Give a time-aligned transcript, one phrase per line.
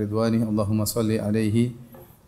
[0.00, 1.76] ridwani Allahumma salli alaihi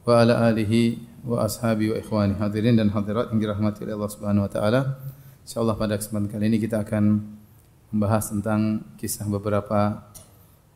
[0.04, 4.44] wa ala alihi wa ashabi wa ikhwani hadirin dan hadirat yang dirahmati oleh Allah Subhanahu
[4.44, 4.80] wa taala.
[5.48, 7.24] Insyaallah pada kesempatan kali ini kita akan
[7.90, 10.04] membahas tentang kisah beberapa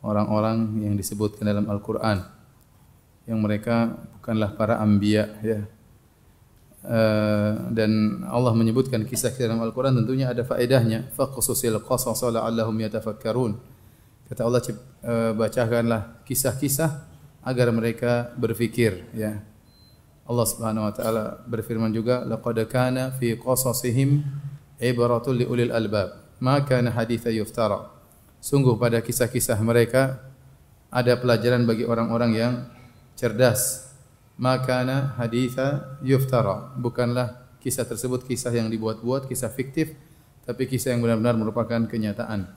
[0.01, 2.37] orang-orang yang disebutkan dalam Al-Qur'an
[3.27, 5.59] yang mereka bukanlah para anbiya ya.
[6.87, 11.11] Uh, dan Allah menyebutkan kisah-kisah dalam Al-Quran tentunya ada faedahnya.
[11.11, 13.59] Faqsusil qasas la'allahum yatafakkarun.
[14.27, 17.07] Kata Allah uh, bacakanlah kisah-kisah
[17.47, 19.39] agar mereka berfikir ya.
[20.27, 24.27] Allah Subhanahu wa taala berfirman juga laqad kana fi qasasihim
[24.83, 27.87] ibratul liulil albab ma kana haditha yuftara.
[28.43, 30.19] Sungguh pada kisah-kisah mereka
[30.91, 32.53] ada pelajaran bagi orang-orang yang
[33.15, 33.91] cerdas
[34.37, 36.75] makana haditha yuftara.
[36.77, 39.97] Bukanlah kisah tersebut kisah yang dibuat-buat, kisah fiktif,
[40.45, 42.47] tapi kisah yang benar-benar merupakan kenyataan.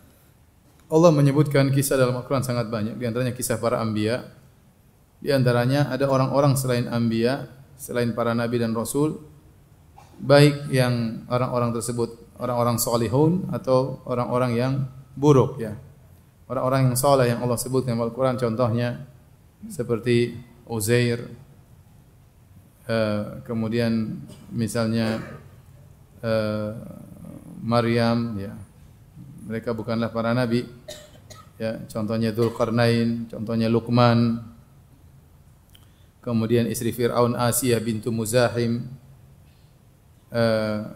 [0.91, 2.99] Allah menyebutkan kisah dalam Al-Quran sangat banyak.
[2.99, 4.27] Di antaranya kisah para anbiya.
[5.23, 7.47] Di antaranya ada orang-orang selain anbiya,
[7.79, 9.23] selain para nabi dan rasul,
[10.19, 14.73] baik yang orang-orang tersebut orang-orang solihun atau orang-orang yang
[15.15, 15.77] buruk ya.
[16.51, 19.07] Orang-orang yang soleh yang Allah sebutkan dalam Al-Quran contohnya
[19.71, 20.35] seperti
[20.67, 21.31] Uzair,
[22.91, 25.21] uh, kemudian misalnya
[26.25, 26.73] uh,
[27.61, 28.57] Maryam, ya,
[29.51, 30.63] mereka bukanlah para nabi.
[31.59, 34.39] Ya, contohnya Dzulqarnain, contohnya Luqman,
[36.23, 38.89] kemudian istri Fir'aun Asiyah bintu Muzahim,
[40.33, 40.95] uh,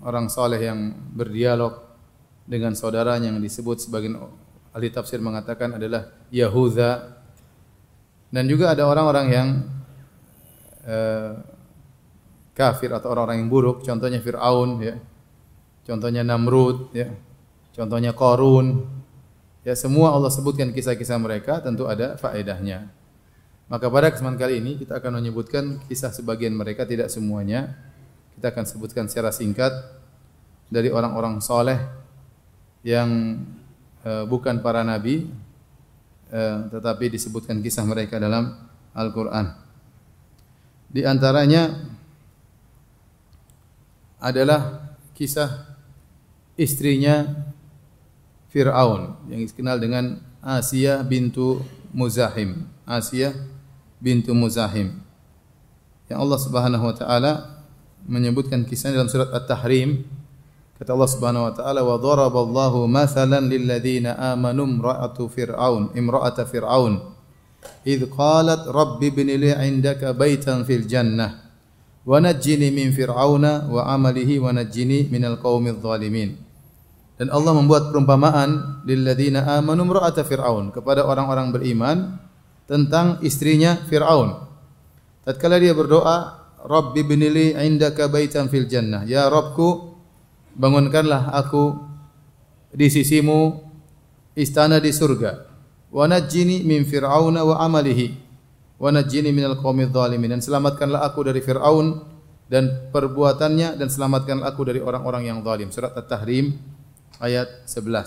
[0.00, 1.82] orang soleh yang berdialog
[2.46, 4.16] dengan saudaranya yang disebut sebagian
[4.70, 7.18] ahli tafsir mengatakan adalah Yahuda
[8.30, 9.48] dan juga ada orang-orang yang
[10.86, 11.32] uh,
[12.56, 14.96] kafir atau orang-orang yang buruk, contohnya Fir'aun, ya.
[15.84, 17.12] contohnya Namrud, ya.
[17.76, 18.88] Contohnya Korun.
[19.62, 22.88] Ya, semua Allah sebutkan kisah-kisah mereka, tentu ada faedahnya.
[23.68, 27.76] Maka pada kesempatan kali ini kita akan menyebutkan kisah sebagian mereka, tidak semuanya.
[28.38, 29.74] Kita akan sebutkan secara singkat
[30.72, 31.82] dari orang-orang soleh
[32.86, 33.42] yang
[34.06, 35.26] uh, bukan para nabi,
[36.26, 38.50] Eh, tetapi disebutkan kisah mereka dalam
[38.90, 39.54] Al-Qur'an.
[40.90, 41.70] Di antaranya
[44.18, 45.78] adalah kisah
[46.58, 47.46] istrinya
[48.56, 51.60] Fir'aun yang dikenal dengan Asia bintu
[51.92, 52.64] Muzahim.
[52.88, 53.36] Asia
[54.00, 54.96] bintu Muzahim.
[56.08, 57.32] Yang Allah Subhanahu wa taala
[58.08, 60.08] menyebutkan kisahnya dalam surat At-Tahrim
[60.76, 67.00] Kata Allah Subhanahu wa taala wa daraballahu mathalan lil ladzina amanu imra'atu fir'aun imra'ata fir'aun
[67.84, 71.48] ibn li 'indaka baitan fil jannah
[72.04, 76.45] wa najjini min fir'auna wa amalihi wa najjini minal qaumidh dhalimin
[77.16, 80.68] dan Allah membuat perumpamaan lil ladzina amanu imra'ata fir'aun.
[80.68, 82.20] Kepada orang-orang beriman
[82.68, 84.36] tentang istrinya Fir'aun.
[85.24, 89.08] Tatkala dia berdoa rabbi ibn li 'indaka baitan fil jannah.
[89.08, 89.96] Ya rabbku
[90.52, 91.78] bangunkanlah aku
[92.76, 93.64] di sisimu
[94.36, 95.48] istana di surga.
[95.88, 98.12] Wa najjini min fir'auna wa amalihi.
[98.76, 101.96] Wa najjini minal qaumidh dhalimin dan selamatkanlah aku dari Firaun
[102.52, 105.72] dan perbuatannya dan selamatkanlah aku dari orang-orang yang zalim.
[105.72, 106.75] Surat at-tahrim
[107.20, 108.04] ayat 11 uh,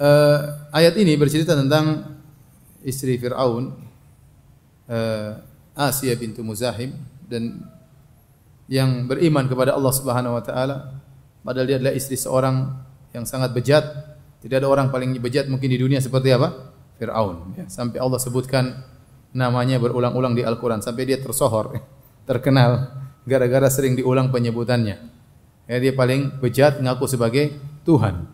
[0.00, 0.40] eh,
[0.72, 2.16] ayat ini bercerita tentang
[2.82, 3.76] istri Firaun
[4.88, 5.30] uh,
[5.76, 6.96] Asia bintu Muzahim
[7.30, 7.62] dan
[8.70, 11.02] yang beriman kepada Allah Subhanahu wa taala.
[11.42, 12.70] Padahal dia adalah istri seorang
[13.10, 13.82] yang sangat bejat.
[14.40, 16.70] Tidak ada orang paling bejat mungkin di dunia seperti apa?
[17.00, 17.56] Firaun.
[17.56, 17.64] Ya.
[17.66, 18.84] sampai Allah sebutkan
[19.32, 21.80] namanya berulang-ulang di Al-Qur'an sampai dia tersohor
[22.28, 22.92] terkenal
[23.24, 25.19] gara-gara sering diulang penyebutannya
[25.70, 27.54] ya dia paling bejat ngaku sebagai
[27.86, 28.26] Tuhan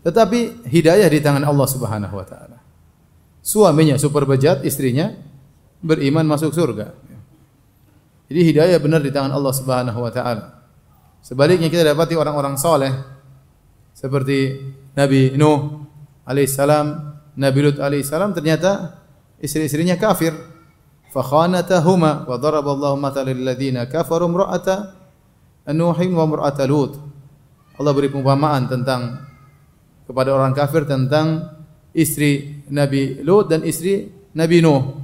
[0.00, 2.56] tetapi hidayah di tangan Allah Subhanahu wa taala
[3.44, 5.12] suaminya super bejat istrinya
[5.84, 7.10] beriman masuk surga
[8.30, 10.62] jadi hidayah benar di tangan Allah Subhanahu wa taala.
[11.18, 12.94] Sebaliknya kita dapati orang-orang soleh
[13.90, 14.54] seperti
[14.94, 15.82] Nabi Nuh
[16.22, 16.86] alaihissalam,
[17.34, 19.02] Nabi Lut alaihissalam ternyata
[19.42, 20.30] istri-istrinya kafir.
[21.10, 24.94] Fa khanatahuma wa daraballahu mathalan lil ladzina kafaru imra'ata
[25.72, 26.98] Nuhin wa imra'ata Lut.
[27.80, 29.24] Allah beri perumpamaan tentang
[30.04, 31.48] kepada orang kafir tentang
[31.96, 35.00] istri Nabi Lut dan istri Nabi Nuh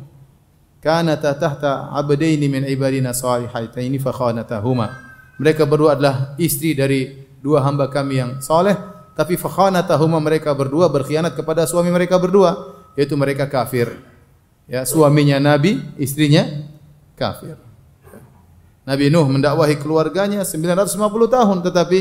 [0.87, 4.87] kanata tahta abdaini min ibadina salihaitaini fa khanatahuma.
[5.43, 8.79] Mereka berdua adalah istri dari dua hamba kami yang saleh,
[9.19, 13.99] tapi fa khanatahuma mereka berdua berkhianat kepada suami mereka berdua, yaitu mereka kafir.
[14.71, 16.47] Ya, suaminya nabi, istrinya
[17.19, 17.66] kafir.
[18.87, 20.95] Nabi Nuh mendakwahi keluarganya 950
[21.27, 21.99] tahun tetapi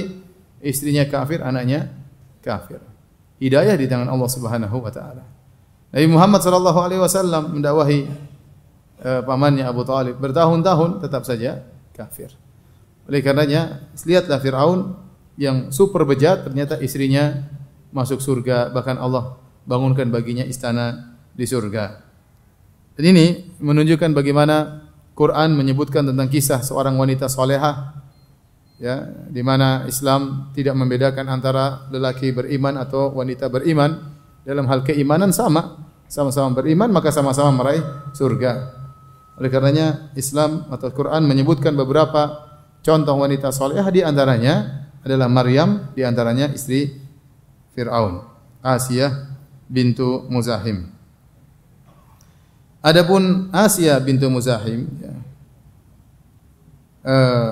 [0.62, 1.90] istrinya kafir, anaknya
[2.46, 2.78] kafir.
[3.42, 5.26] Hidayah di tangan Allah Subhanahu wa taala.
[5.90, 8.06] Nabi Muhammad sallallahu alaihi wasallam mendakwahi
[9.02, 11.66] uh, pamannya Abu Talib bertahun-tahun tetap saja
[11.98, 12.30] kafir.
[13.10, 14.94] Oleh karenanya, lihatlah Firaun
[15.42, 17.50] yang super bejat ternyata istrinya
[17.90, 22.06] masuk surga bahkan Allah bangunkan baginya istana di surga.
[22.96, 24.85] Dan ini menunjukkan bagaimana
[25.16, 28.04] Quran menyebutkan tentang kisah seorang wanita solehah
[28.76, 33.96] ya di mana Islam tidak membedakan antara lelaki beriman atau wanita beriman
[34.44, 38.84] dalam hal keimanan sama sama-sama beriman maka sama-sama meraih surga.
[39.36, 42.48] Oleh karenanya Islam atau Quran menyebutkan beberapa
[42.80, 46.92] contoh wanita salehah di antaranya adalah Maryam, di antaranya istri
[47.76, 48.24] Fir'aun,
[48.64, 49.36] Asia
[49.68, 50.95] bintu Muzahim.
[52.86, 55.14] Adapun Asia bintu Muzahim ya,
[57.02, 57.52] uh,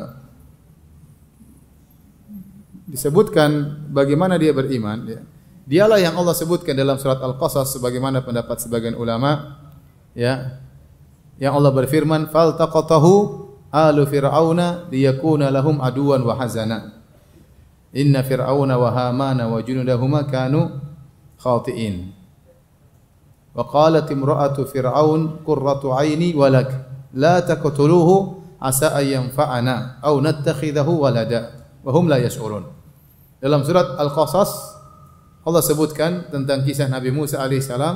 [2.86, 5.22] disebutkan bagaimana dia beriman ya.
[5.64, 9.58] Dialah yang Allah sebutkan dalam surat Al-Qasas sebagaimana pendapat sebagian ulama
[10.14, 10.62] ya.
[11.42, 13.14] Yang Allah berfirman, "Faltaqatahu
[13.74, 16.94] alu fir'auna liyakuna lahum aduwan wa hazana."
[17.90, 20.78] Inna fir'auna wa hamana wa junudahuma kanu
[21.42, 22.23] khati'in.
[23.54, 26.74] Imra'atu fir'aun qurratu 'aini walak
[27.14, 32.66] la taqtuluhu asa ay yanfa'ana aw nattakhidahu walada wa hum la yash'urun.
[33.38, 34.52] Dalam surat Al-Qasas
[35.44, 37.96] Allah sebutkan tentang kisah Nabi Musa alaihissalam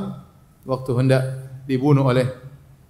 [0.68, 1.24] waktu hendak
[1.64, 2.28] dibunuh oleh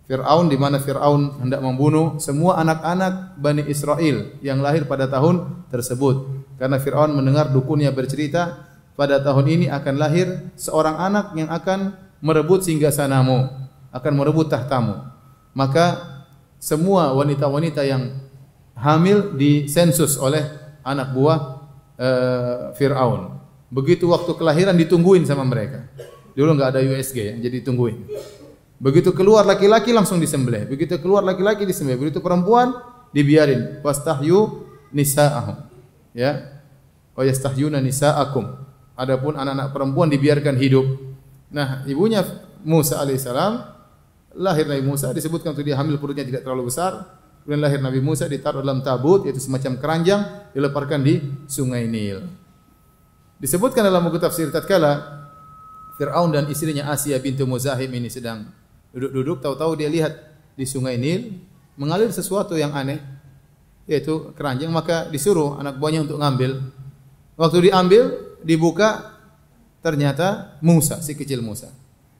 [0.09, 6.47] Fir'aun di mana Fir'aun hendak membunuh semua anak-anak Bani Israel yang lahir pada tahun tersebut.
[6.57, 8.65] Karena Fir'aun mendengar dukunnya bercerita
[8.97, 13.49] pada tahun ini akan lahir seorang anak yang akan merebut singgasanamu,
[13.93, 15.07] akan merebut tahtamu.
[15.53, 16.17] Maka
[16.57, 18.13] semua wanita-wanita yang
[18.77, 20.45] hamil disensus oleh
[20.85, 21.39] anak buah
[21.97, 23.37] uh, Fir'aun.
[23.67, 25.89] Begitu waktu kelahiran ditungguin sama mereka.
[26.37, 28.05] Dulu nggak ada USG ya, jadi tungguin.
[28.77, 30.69] Begitu keluar laki-laki langsung disembelih.
[30.69, 31.97] Begitu keluar laki-laki disembelih.
[32.07, 32.77] Begitu perempuan
[33.09, 33.81] dibiarin.
[33.81, 35.65] Wastahyu nisa'ahum.
[36.13, 36.61] Ya.
[37.17, 38.45] Wa yastahyuna nisa'akum.
[38.93, 40.85] Adapun anak-anak perempuan dibiarkan hidup.
[41.51, 42.23] Nah, ibunya
[42.67, 43.77] Musa alaihissalam
[44.37, 47.17] lahir Nabi Musa disebutkan waktu dia hamil perutnya tidak terlalu besar.
[47.43, 50.21] Kemudian lahir Nabi Musa ditaruh dalam tabut yaitu semacam keranjang
[50.51, 52.27] dileparkan di Sungai Nil.
[53.39, 55.23] Disebutkan dalam buku tafsir tatkala
[55.95, 58.51] Fir'aun dan istrinya Asia bintu Muzahim ini sedang
[58.91, 60.13] duduk-duduk tahu-tahu dia lihat
[60.59, 61.39] di Sungai Nil
[61.79, 62.99] mengalir sesuatu yang aneh
[63.87, 66.59] yaitu keranjang maka disuruh anak buahnya untuk ngambil.
[67.39, 68.03] Waktu diambil
[68.43, 69.16] dibuka
[69.87, 71.71] ternyata Musa si kecil Musa.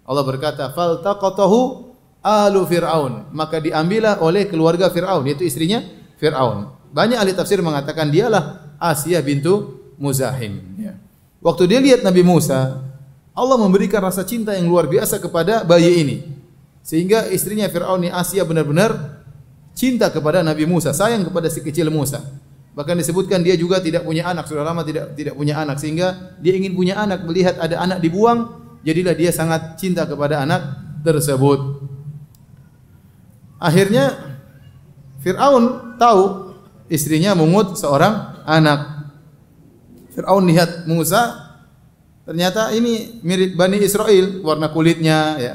[0.08, 1.92] Allah berkata faltaqatahu
[2.24, 5.84] alu fir'aun maka diambillah oleh keluarga Fir'aun yaitu istrinya
[6.16, 6.72] Fir'aun.
[6.96, 10.96] Banyak ahli tafsir mengatakan dialah Asia bintu Muzahim ya.
[11.44, 12.80] Waktu dia lihat Nabi Musa,
[13.36, 16.18] Allah memberikan rasa cinta yang luar biasa kepada bayi ini.
[16.88, 19.20] Sehingga istrinya Fir'aun ini Asia benar-benar
[19.76, 22.24] cinta kepada Nabi Musa, sayang kepada si kecil Musa.
[22.78, 26.54] Bahkan disebutkan dia juga tidak punya anak, sudah lama tidak tidak punya anak sehingga dia
[26.54, 28.54] ingin punya anak, melihat ada anak dibuang,
[28.86, 31.82] jadilah dia sangat cinta kepada anak tersebut.
[33.58, 34.14] Akhirnya
[35.26, 36.54] Fir'aun tahu
[36.86, 39.10] istrinya mengut seorang anak.
[40.14, 41.34] Fir'aun lihat Musa,
[42.30, 45.54] ternyata ini mirip Bani Israel, warna kulitnya ya.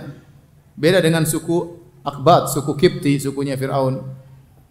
[0.75, 4.03] Beda dengan suku Akbat, suku Kipti, sukunya Fir'aun.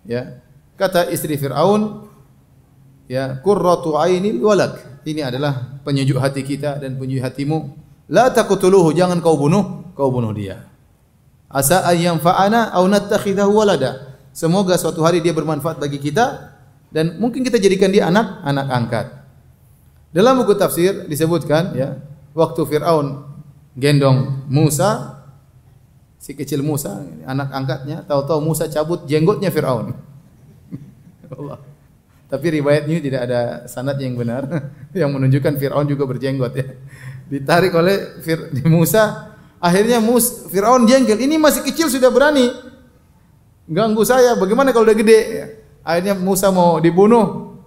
[0.03, 0.43] Ya.
[0.75, 2.10] Kata istri Fir'aun,
[3.11, 5.03] ya, qurratu aini walak.
[5.03, 7.75] Ini adalah penyejuk hati kita dan penyejuk hatimu.
[8.07, 10.63] La taqtuluhu, jangan kau bunuh, kau bunuh dia.
[11.51, 14.15] Asa ayyam fa'ana au nattakhidahu walada.
[14.31, 16.55] Semoga suatu hari dia bermanfaat bagi kita
[16.95, 19.05] dan mungkin kita jadikan dia anak anak angkat.
[20.15, 21.99] Dalam buku tafsir disebutkan ya,
[22.31, 23.27] waktu Firaun
[23.75, 25.19] gendong Musa
[26.21, 29.97] si kecil Musa, anak angkatnya, tahu-tahu Musa cabut jenggotnya Firaun.
[31.35, 31.70] Allah.
[32.31, 34.47] Tapi riwayat ini tidak ada sanad yang benar
[34.95, 36.67] yang menunjukkan Firaun juga berjenggot ya.
[37.27, 42.71] Ditarik oleh Fir Musa, akhirnya Mus Firaun jengkel, ini masih kecil sudah berani
[43.71, 45.19] ganggu saya, bagaimana kalau udah gede?
[45.81, 47.57] Akhirnya Musa mau dibunuh.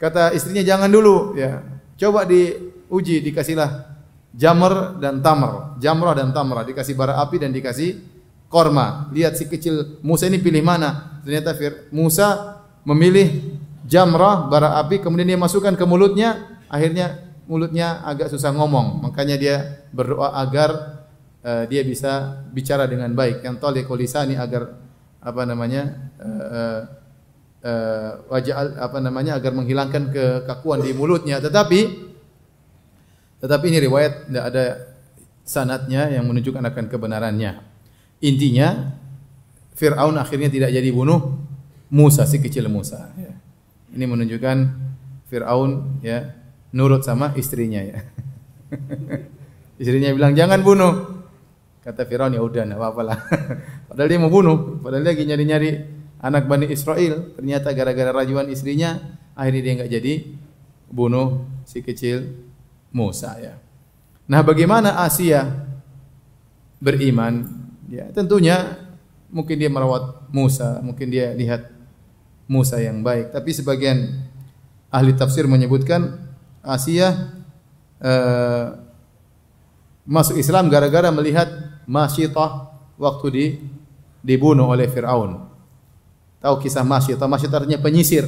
[0.00, 1.62] Kata istrinya jangan dulu ya.
[1.94, 3.86] Coba diuji, dikasihlah
[4.34, 5.78] jamr dan tamr.
[5.78, 8.02] Jamrah dan tamrah, dikasih bara api dan dikasih
[8.50, 9.06] korma.
[9.14, 11.22] Lihat si kecil Musa ini pilih mana?
[11.22, 11.54] Ternyata
[11.94, 13.61] Musa memilih
[13.92, 19.04] jamrah, bara api, kemudian dia masukkan ke mulutnya, akhirnya mulutnya agak susah ngomong.
[19.04, 19.56] Makanya dia
[19.92, 21.04] berdoa agar
[21.44, 23.44] uh, dia bisa bicara dengan baik.
[23.44, 24.80] Yang taliqul lisani agar
[25.20, 25.82] apa namanya?
[26.16, 27.02] Uh,
[27.62, 32.10] uh, wajah apa namanya agar menghilangkan kekakuan di mulutnya tetapi
[33.42, 34.64] tetapi ini riwayat tidak ada
[35.42, 37.58] sanatnya yang menunjukkan akan kebenarannya.
[38.22, 38.94] Intinya
[39.74, 41.42] Fir'aun akhirnya tidak jadi bunuh
[41.90, 43.10] Musa si kecil Musa.
[43.18, 43.31] Ya.
[43.92, 44.56] Ini menunjukkan
[45.28, 46.32] Fir'aun ya
[46.72, 48.00] nurut sama istrinya ya.
[49.80, 51.24] istrinya bilang jangan bunuh.
[51.84, 53.18] Kata Fir'aun ya udah enggak apa-apa lah.
[53.88, 55.70] padahal dia mau bunuh, padahal dia lagi nyari-nyari
[56.24, 57.36] anak Bani Israel.
[57.36, 58.96] Ternyata gara-gara rajuan istrinya
[59.36, 60.14] akhirnya dia enggak jadi
[60.92, 62.28] bunuh si kecil
[62.92, 63.56] Musa ya.
[64.28, 65.48] Nah, bagaimana Asia
[66.78, 67.64] beriman?
[67.92, 68.78] Ya, tentunya
[69.32, 71.71] mungkin dia merawat Musa, mungkin dia lihat
[72.50, 74.28] Musa yang baik, tapi sebagian
[74.92, 76.20] ahli tafsir menyebutkan
[76.62, 77.32] Asia
[78.02, 78.66] eh,
[80.06, 81.48] masuk Islam gara-gara melihat
[81.82, 83.46] Masyitah waktu di
[84.22, 85.50] dibunuh oleh Firaun.
[86.38, 87.26] Tahu kisah Masyitah?
[87.26, 88.26] Masyitah artinya penyisir.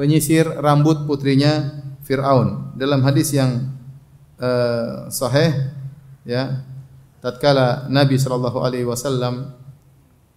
[0.00, 2.72] Penyisir rambut putrinya Firaun.
[2.76, 3.68] Dalam hadis yang
[4.40, 5.76] uh, sahih
[6.24, 6.64] ya,
[7.20, 8.16] tatkala Nabi
[8.84, 9.52] wasallam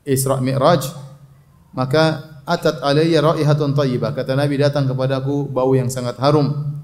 [0.04, 0.92] Isra Mi'raj,
[1.72, 4.12] maka atat alayya raihatun thayyibah.
[4.16, 6.76] Kata Nabi datang kepadaku bau yang sangat harum.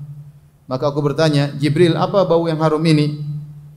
[0.70, 3.26] Maka aku bertanya, Jibril, apa bau yang harum ini?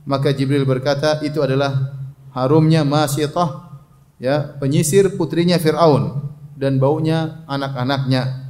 [0.05, 1.97] Maka Jibril berkata, itu adalah
[2.35, 3.81] harumnya Masyitah,
[4.21, 6.21] ya, penyisir putrinya Firaun
[6.53, 8.45] dan baunya anak-anaknya.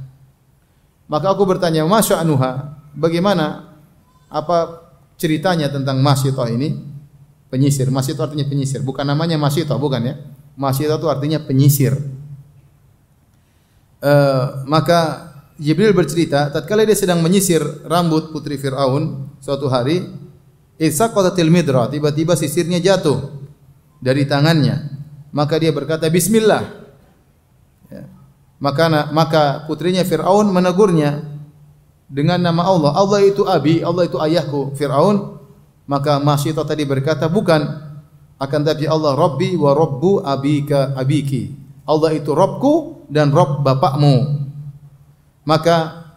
[1.08, 3.76] Maka aku bertanya, Masya Anuha, bagaimana
[4.28, 4.84] apa
[5.16, 6.92] ceritanya tentang Masyitah ini?
[7.48, 7.88] Penyisir.
[7.88, 8.84] Masyitah artinya penyisir.
[8.84, 10.14] Bukan namanya Masyitah, bukan ya.
[10.58, 11.96] Masyitah itu artinya penyisir.
[14.04, 20.04] Uh, maka Jibril bercerita, tatkala dia sedang menyisir rambut putri Firaun suatu hari,
[20.76, 23.32] Isaqatatil midra, tiba-tiba sisirnya jatuh
[24.02, 24.92] dari tangannya.
[25.32, 26.62] Maka dia berkata bismillah.
[27.88, 28.04] Ya.
[28.60, 31.24] Maka maka putrinya Firaun menegurnya
[32.10, 32.92] dengan nama Allah.
[32.92, 34.76] Allah itu abi, Allah itu ayahku.
[34.76, 35.40] Firaun
[35.88, 37.64] maka Masyita tadi berkata bukan
[38.36, 41.63] akan tapi Allah Rabbi wa Rabbu abika abiki.
[41.84, 44.48] Allah itu Robku dan Rob bapakmu.
[45.44, 46.08] Maka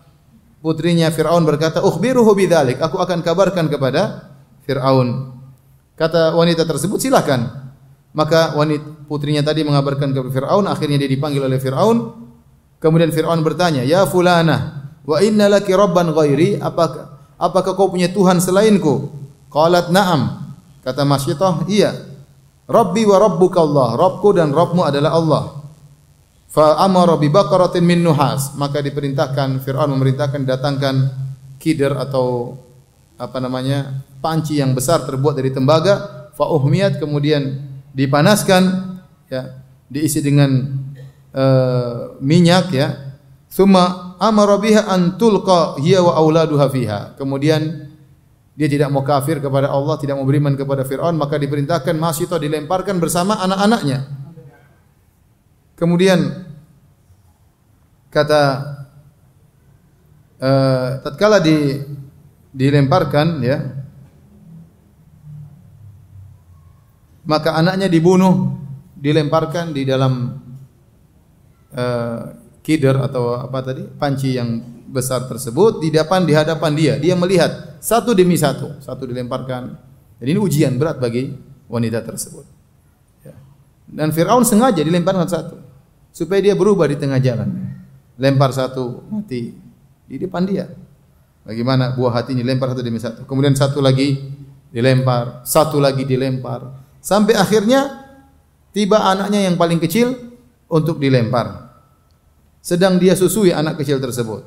[0.63, 4.31] putrinya Firaun berkata, "Ukhbiruhu bidzalik." Aku akan kabarkan kepada
[4.63, 5.35] Fir'aun.
[5.99, 7.71] Kata wanita tersebut, silakan.
[8.15, 12.27] Maka wanita putrinya tadi mengabarkan kepada Fir'aun, akhirnya dia dipanggil oleh Fir'aun.
[12.79, 18.39] Kemudian Fir'aun bertanya, Ya fulana, wa inna laki rabban ghairi, apakah, apakah kau punya Tuhan
[18.39, 19.11] selainku?
[19.51, 20.53] Qalat na'am.
[20.85, 21.91] Kata Masyitah, iya.
[22.67, 25.43] Rabbi wa rabbuka Allah, Rabbku dan Rabbmu adalah Allah.
[26.47, 30.95] Fa amara bi baqaratin min nuhas, maka diperintahkan Firaun memerintahkan datangkan
[31.59, 32.55] kider atau
[33.19, 37.65] apa namanya panci yang besar terbuat dari tembaga fa uhmiyat kemudian
[37.97, 38.93] dipanaskan
[39.25, 39.57] ya
[39.89, 40.77] diisi dengan
[41.33, 42.87] uh, minyak ya.
[43.47, 46.99] Summa amara biha an tulqa hiya wa auladuha fiha.
[47.17, 47.89] Kemudian
[48.57, 52.97] dia tidak mau kafir kepada Allah, tidak mau beriman kepada Fir'aun, maka diperintahkan Masyito dilemparkan
[52.97, 54.16] bersama anak-anaknya.
[55.77, 56.49] Kemudian
[58.09, 58.43] kata
[60.41, 61.77] uh, tatkala di
[62.49, 63.61] dilemparkan ya
[67.27, 68.57] maka anaknya dibunuh
[68.97, 70.41] dilemparkan di dalam
[71.75, 72.21] uh,
[72.65, 76.93] kider atau apa tadi panci yang besar tersebut di depan di hadapan dia.
[76.97, 79.77] Dia melihat satu demi satu satu dilemparkan.
[80.17, 81.29] Jadi ini ujian berat bagi
[81.69, 82.45] wanita tersebut.
[83.21, 83.35] Ya.
[83.85, 85.66] dan Fir'aun sengaja dilemparkan satu
[86.17, 87.77] supaya dia berubah di tengah jalan
[88.17, 89.53] lempar satu mati
[90.09, 90.65] di depan dia
[91.47, 93.23] Bagaimana buah hatinya dilempar satu demi satu.
[93.23, 94.19] Kemudian satu lagi
[94.67, 96.75] dilempar, satu lagi dilempar.
[96.99, 98.03] Sampai akhirnya
[98.75, 100.11] tiba anaknya yang paling kecil
[100.67, 101.71] untuk dilempar.
[102.59, 104.43] Sedang dia susui anak kecil tersebut.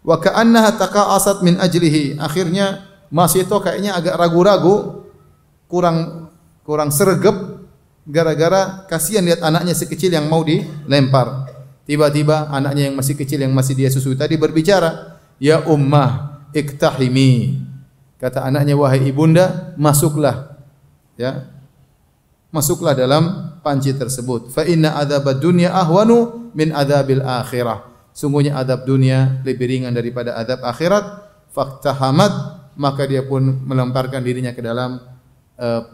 [0.00, 2.16] Wa ka'annaha taqa'asat min ajlihi.
[2.16, 5.04] Akhirnya masih itu kayaknya agak ragu-ragu,
[5.68, 6.32] kurang
[6.64, 7.36] kurang sergap
[8.10, 11.48] gara-gara kasihan lihat anaknya sekecil yang mau dilempar.
[11.86, 17.62] Tiba-tiba anaknya yang masih kecil yang masih dia susui tadi berbicara, "Ya ummah, iktahimi.
[18.20, 20.60] Kata anaknya wahai ibunda, masuklah.
[21.16, 21.48] Ya.
[22.50, 24.50] Masuklah dalam panci tersebut.
[24.52, 27.86] Fa inna adzabad dunya ahwanu min adzabil akhirah.
[28.10, 31.30] Sungguhnya adab dunia lebih ringan daripada adab akhirat.
[31.54, 32.32] Faktahamat
[32.78, 35.02] maka dia pun melemparkan dirinya ke dalam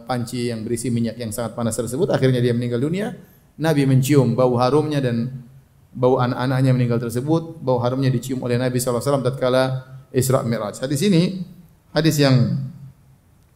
[0.06, 2.06] panci yang berisi minyak yang sangat panas tersebut.
[2.14, 3.11] Akhirnya dia meninggal dunia.
[3.58, 5.42] Nabi mencium bau harumnya dan
[5.90, 7.58] bau anak-anaknya meninggal tersebut.
[7.58, 9.82] Bau harumnya dicium oleh Nabi SAW tatkala
[10.14, 10.78] Isra Mi'raj.
[10.78, 11.42] Hadis ini
[11.90, 12.62] hadis yang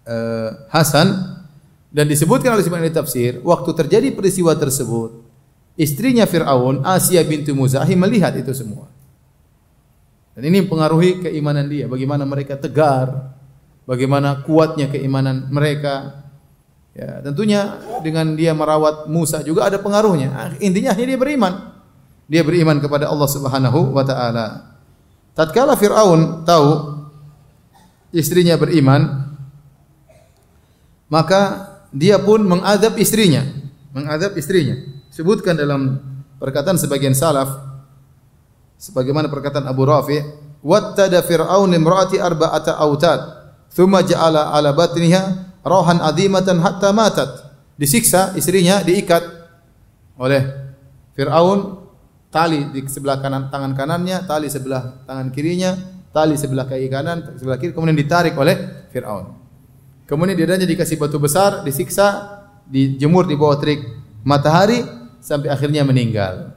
[0.08, 1.38] uh, hasan
[1.94, 5.30] dan disebutkan oleh sebagian tafsir waktu terjadi peristiwa tersebut
[5.80, 8.90] istrinya Firaun Asia bintu Muzahim melihat itu semua.
[10.36, 13.29] Dan ini mempengaruhi keimanan dia, bagaimana mereka tegar,
[13.90, 16.22] bagaimana kuatnya keimanan mereka.
[16.94, 20.54] Ya, tentunya dengan dia merawat Musa juga ada pengaruhnya.
[20.62, 21.74] Intinya dia beriman.
[22.30, 24.78] Dia beriman kepada Allah Subhanahu wa taala.
[25.34, 27.02] Tatkala Firaun tahu
[28.14, 29.34] istrinya beriman,
[31.10, 33.42] maka dia pun mengadab istrinya,
[33.90, 34.78] mengadab istrinya.
[35.10, 35.98] Sebutkan dalam
[36.38, 37.50] perkataan sebagian salaf
[38.78, 40.22] sebagaimana perkataan Abu Rafi'
[40.62, 43.39] wattada fir'aun imraati arba'ata autad
[43.70, 47.30] thumma ja'ala ala batniha rohan adimatan hatta matat.
[47.80, 49.24] Disiksa istrinya diikat
[50.20, 50.42] oleh
[51.16, 51.80] Fir'aun
[52.28, 55.74] tali di sebelah kanan tangan kanannya tali sebelah tangan kirinya
[56.12, 59.32] tali sebelah kaki kanan sebelah kiri kemudian ditarik oleh Fir'aun.
[60.04, 63.80] Kemudian dadanya dikasih batu besar disiksa dijemur di bawah terik
[64.26, 64.82] matahari
[65.22, 66.52] sampai akhirnya meninggal.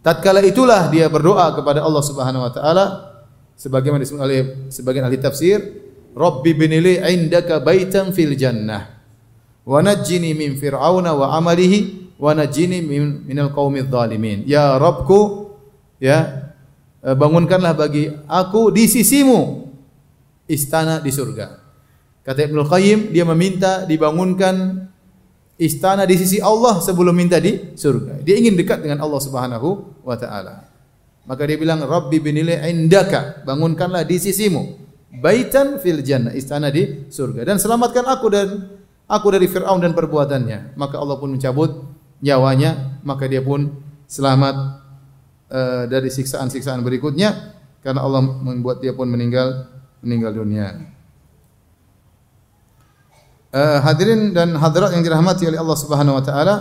[0.00, 2.84] Tatkala itulah dia berdoa kepada Allah Subhanahu wa taala
[3.58, 5.85] sebagaimana disebut oleh sebagian ahli tafsir
[6.16, 8.88] Rabbi binili indaka baitan fil jannah
[9.68, 14.48] wa najjini min fir'auna wa amalihi wa najjini min minal qaumidz zalimin.
[14.48, 15.52] Ya Rabbku,
[16.00, 16.48] ya
[17.04, 19.68] eh, bangunkanlah bagi aku di sisimu
[20.48, 21.60] istana di surga.
[22.24, 24.88] Kata Ibnu Qayyim, dia meminta dibangunkan
[25.60, 28.24] istana di sisi Allah sebelum minta di surga.
[28.24, 30.64] Dia ingin dekat dengan Allah Subhanahu wa taala.
[31.28, 34.85] Maka dia bilang, "Rabbi binili indaka, bangunkanlah di sisimu."
[35.20, 38.48] Baitan fil jannah, istana di surga dan selamatkan aku dan
[39.08, 40.76] aku dari Firaun dan perbuatannya.
[40.76, 41.70] Maka Allah pun mencabut
[42.20, 43.72] nyawanya, maka dia pun
[44.06, 44.56] selamat
[45.50, 49.70] uh, dari siksaan-siksaan berikutnya karena Allah membuat dia pun meninggal
[50.02, 50.74] meninggal dunia.
[53.56, 56.54] Uh, hadirin dan hadirat yang dirahmati oleh Allah Subhanahu wa taala,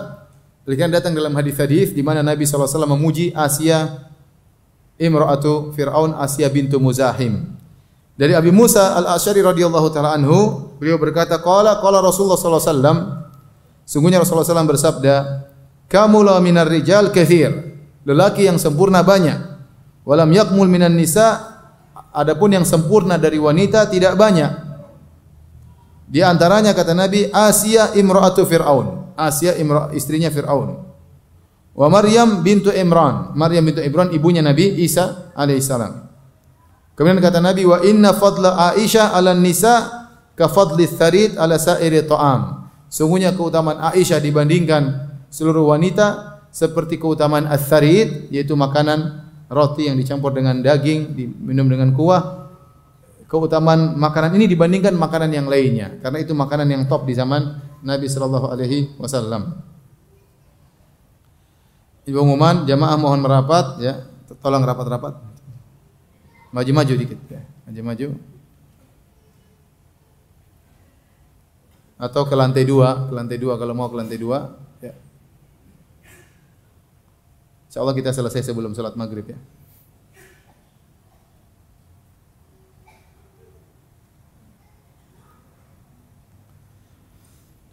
[0.63, 4.05] berikan datang dalam hadis-hadis di mana Nabi SAW memuji Asia
[4.95, 7.64] imra'atu Fir'aun Asia bintu Muzahim.
[8.15, 12.97] Dari Abi Musa Al-Asy'ari radhiyallahu taala anhu, beliau berkata, qala qala Rasulullah sallallahu alaihi wasallam,
[13.83, 15.15] sungguhnya Rasulullah SAW bersabda,
[15.91, 17.51] "Kamula minar rijal kathir."
[18.07, 19.35] Lelaki yang sempurna banyak.
[20.07, 21.41] Walam yakmul minan nisa,
[22.15, 24.63] adapun yang sempurna dari wanita tidak banyak.
[26.05, 29.17] Di antaranya kata Nabi Asia imra'atu Fir'aun.
[29.17, 30.85] Asia imra istrinya Fir'aun.
[31.73, 33.33] Wa Maryam bintu Imran.
[33.33, 36.04] Maryam bintu Imran ibunya Nabi Isa alaihissalam.
[36.95, 42.71] Kemudian kata Nabi wa inna fadla Aisyah 'ala nisa ka fadli tharid 'ala sa'iri ta'am.
[42.87, 50.63] Sungguhnya keutamaan Aisyah dibandingkan seluruh wanita seperti keutamaan ats-tharid yaitu makanan roti yang dicampur dengan
[50.63, 52.47] daging, diminum dengan kuah.
[53.27, 58.07] Keutamaan makanan ini dibandingkan makanan yang lainnya karena itu makanan yang top di zaman Nabi
[58.07, 59.59] sallallahu alaihi wasallam.
[62.07, 64.07] Ibu umuman jamaah mohon merapat ya,
[64.39, 65.34] tolong rapat-rapat.
[66.55, 67.43] Maju-maju dikit ya.
[67.67, 68.15] Maju-maju.
[71.99, 74.55] Atau ke lantai dua, ke lantai dua kalau mau ke lantai dua.
[74.79, 74.95] Ya.
[77.67, 79.39] Insya Allah kita selesai sebelum sholat maghrib ya.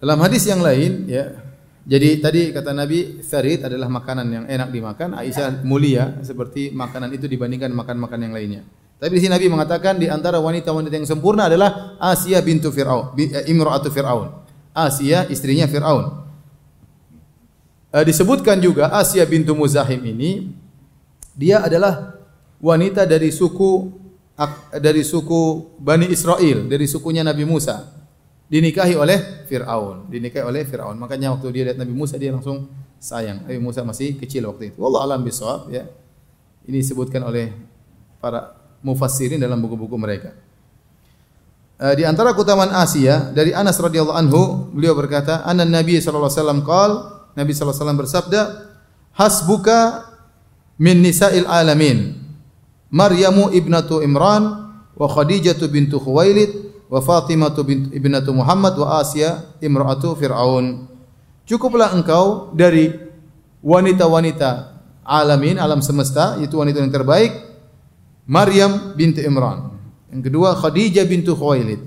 [0.03, 1.42] Dalam hadis yang lain ya,
[1.83, 7.27] jadi tadi kata Nabi sarid adalah makanan yang enak dimakan, Aisyah mulia seperti makanan itu
[7.27, 8.63] dibandingkan makan-makan yang lainnya.
[9.03, 13.51] Tapi di sini Nabi mengatakan di antara wanita-wanita yang sempurna adalah Asia bintu Fir'aun, eh,
[13.51, 14.31] imra'atu Fir'aun.
[14.71, 16.23] Asia istrinya Fir'aun.
[17.91, 20.55] E, disebutkan juga Asia bintu Muzahim ini
[21.35, 22.15] dia adalah
[22.63, 23.91] wanita dari suku
[24.79, 28.02] dari suku Bani Israel, dari sukunya Nabi Musa.
[28.53, 31.01] Dinikahi oleh Fir'aun, dinikahi oleh Fir'aun.
[31.01, 32.69] Makanya waktu dia lihat Nabi Musa dia langsung
[33.01, 33.49] sayang.
[33.49, 34.77] Nabi Musa masih kecil waktu itu.
[34.77, 35.89] Wallah alam bisawab ya.
[36.69, 37.49] Ini disebutkan oleh
[38.21, 38.53] para
[38.85, 40.37] mufassirin dalam buku-buku mereka.
[41.81, 44.43] Uh, di antara keutamaan Asia dari Anas radhiyallahu anhu
[44.77, 46.91] beliau berkata, "Anna Nabi sallallahu alaihi wasallam qaal,
[47.33, 48.41] Nabi sallallahu alaihi wasallam bersabda,
[49.17, 49.79] "Hasbuka
[50.77, 52.21] min nisa'il alamin.
[52.93, 54.45] Maryamu ibnatu Imran
[54.93, 57.57] wa Khadijatu bintu Khuwailid wa Fatimah
[57.97, 60.93] ibnatu Muhammad wa Asia imra'atu Fir'aun."
[61.49, 62.93] Cukuplah engkau dari
[63.65, 67.33] wanita-wanita alamin, alam semesta, itu wanita yang terbaik
[68.29, 69.75] Maryam bintu Imran.
[70.13, 71.81] Yang kedua Khadijah bintu Khuwailid.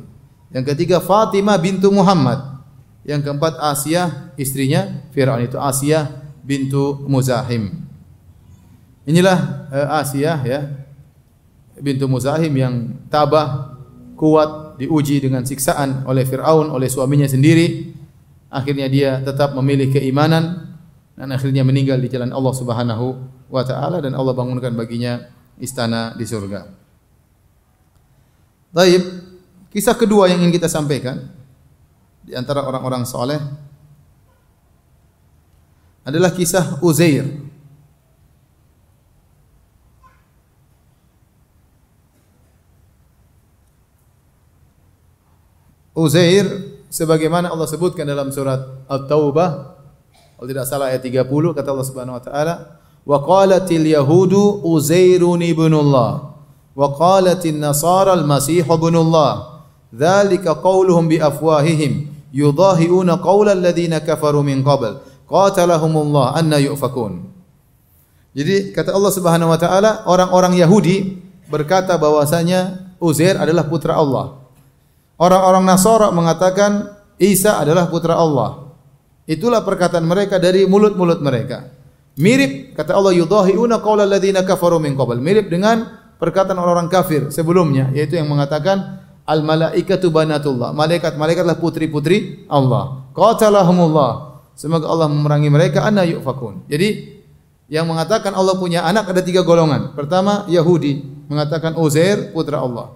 [0.51, 2.57] Yang ketiga Fatimah bintu Muhammad.
[3.05, 7.85] Yang keempat Asia istrinya Fir'aun itu Asia bintu Muzahim.
[9.05, 10.59] Inilah uh, Asia ya
[11.77, 12.73] bintu Muzahim yang
[13.13, 13.77] tabah,
[14.17, 17.95] kuat, diuji dengan siksaan oleh Fir'aun, oleh suaminya sendiri.
[18.51, 20.75] Akhirnya dia tetap memilih keimanan
[21.15, 23.05] dan akhirnya meninggal di jalan Allah Subhanahu
[23.51, 25.27] wa taala dan Allah bangunkan baginya
[25.59, 26.67] istana di surga.
[28.75, 29.03] Baik,
[29.75, 31.19] Kisah kedua yang ingin kita sampaikan
[32.23, 33.43] di antara orang-orang soleh
[36.07, 37.27] adalah kisah Uzair.
[45.95, 46.43] Uzair
[46.91, 48.59] sebagaimana Allah sebutkan dalam surat
[48.91, 49.79] At-Taubah
[50.35, 52.55] kalau tidak salah ayat 30 kata Allah Subhanahu wa taala
[53.07, 56.35] wa qalatil yahudu Uzairun ibnullah
[56.75, 59.63] wa qalatin nasara al-masih ibnullah
[59.95, 64.99] dzalika qauluhum bi afwahihim yudahiuna qaulal ladzina kafaru min qabl
[65.31, 67.31] qatalahumullah anna yufakun.
[68.35, 74.44] Jadi kata Allah Subhanahu wa taala orang-orang Yahudi berkata bahwasanya Uzair adalah putra Allah
[75.15, 78.75] Orang-orang Nasara mengatakan Isa adalah putra Allah.
[79.25, 81.71] Itulah perkataan mereka dari mulut-mulut mereka.
[82.15, 85.19] Mirip kata Allah yudahiuna qaulal ladzina kafaru min qabl.
[85.19, 85.87] Mirip dengan
[86.19, 90.71] perkataan orang-orang kafir sebelumnya yaitu yang mengatakan al malaikatu banatullah.
[90.75, 93.07] Malaikat-malaikatlah putri-putri Allah.
[93.15, 94.43] Qatalahumullah.
[94.55, 96.63] Semoga Allah memerangi mereka anna yufakun.
[96.71, 97.19] Jadi
[97.67, 99.91] yang mengatakan Allah punya anak ada tiga golongan.
[99.97, 102.93] Pertama Yahudi mengatakan Uzair putra Allah.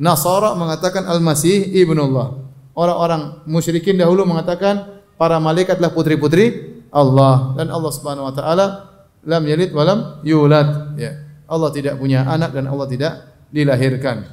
[0.00, 2.40] Nasara mengatakan Al-Masih ibnullah.
[2.72, 8.66] Orang-orang musyrikin dahulu mengatakan para malaikatlah putri-putri Allah dan Allah Subhanahu wa taala
[9.28, 11.12] lam yalid wa lam yulad ya.
[11.44, 13.12] Allah tidak punya anak dan Allah tidak
[13.52, 14.24] dilahirkan.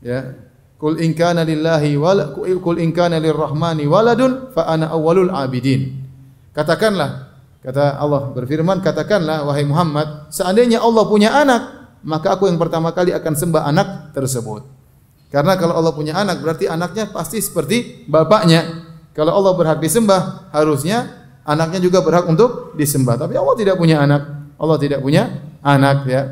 [0.00, 0.40] Ya.
[0.80, 6.00] Kul in kana lillahi wal kul in kana lirrahmani waladun fa ana awwalul abidin.
[6.56, 11.62] Katakanlah kata Allah berfirman katakanlah wahai Muhammad seandainya Allah punya anak
[12.04, 14.73] maka aku yang pertama kali akan sembah anak tersebut.
[15.34, 18.86] Karena kalau Allah punya anak berarti anaknya pasti seperti bapaknya.
[19.18, 21.10] Kalau Allah berhak disembah, harusnya
[21.42, 23.18] anaknya juga berhak untuk disembah.
[23.18, 24.22] Tapi Allah tidak punya anak.
[24.54, 26.22] Allah tidak punya anak ya.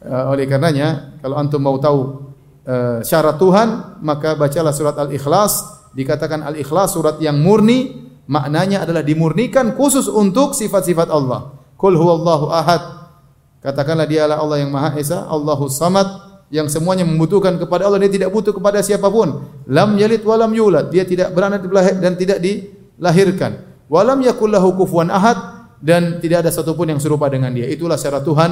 [0.00, 2.32] Uh, oleh karenanya kalau antum mau tahu
[2.64, 5.76] uh, syarat Tuhan, maka bacalah surat Al-Ikhlas.
[5.92, 8.00] Dikatakan Al-Ikhlas surat yang murni,
[8.32, 11.52] maknanya adalah dimurnikan khusus untuk sifat-sifat Allah.
[11.76, 13.12] Qul huwallahu ahad.
[13.60, 18.30] Katakanlah dialah Allah yang Maha Esa, Allahus Samad, yang semuanya membutuhkan kepada Allah dia tidak
[18.30, 19.46] butuh kepada siapa pun.
[19.66, 20.94] Lam yalid walam yulad.
[20.94, 21.66] Dia tidak beranak
[21.98, 23.66] dan tidak dilahirkan.
[23.90, 25.56] Walam yakul lahu kufuwan ahad.
[25.76, 27.68] Dan tidak ada satupun yang serupa dengan dia.
[27.68, 28.50] Itulah syarat Tuhan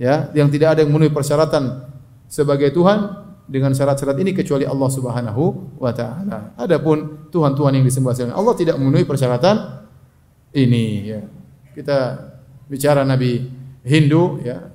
[0.00, 1.86] ya yang tidak ada yang memenuhi persyaratan
[2.24, 6.54] sebagai Tuhan dengan syarat-syarat ini kecuali Allah Subhanahu wa taala.
[6.54, 9.84] Adapun tuhan-tuhan yang disembah selain Allah tidak memenuhi persyaratan
[10.54, 11.20] ini ya.
[11.74, 12.30] Kita
[12.70, 13.50] bicara nabi
[13.82, 14.70] Hindu ya.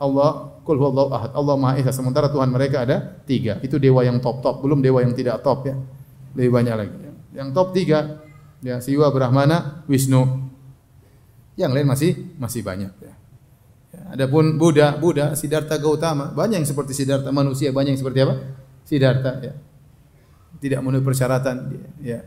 [0.00, 1.30] Allah Kul huwallahu ahad.
[1.36, 1.92] Allah Maha Esa.
[1.92, 3.60] Sementara Tuhan mereka ada tiga.
[3.60, 4.64] Itu dewa yang top-top.
[4.64, 5.76] Belum dewa yang tidak top ya.
[6.32, 6.96] Lebih banyak lagi.
[7.36, 8.24] Yang top tiga.
[8.64, 10.48] Ya, Siwa, Brahmana, Wisnu.
[11.54, 13.12] Yang lain masih masih banyak ya.
[13.92, 18.34] ya adapun Buddha, Buddha, Siddhartha Gautama, banyak yang seperti Siddhartha manusia, banyak yang seperti apa?
[18.82, 19.52] Siddhartha ya.
[20.58, 21.56] Tidak memenuhi persyaratan
[22.00, 22.24] ya.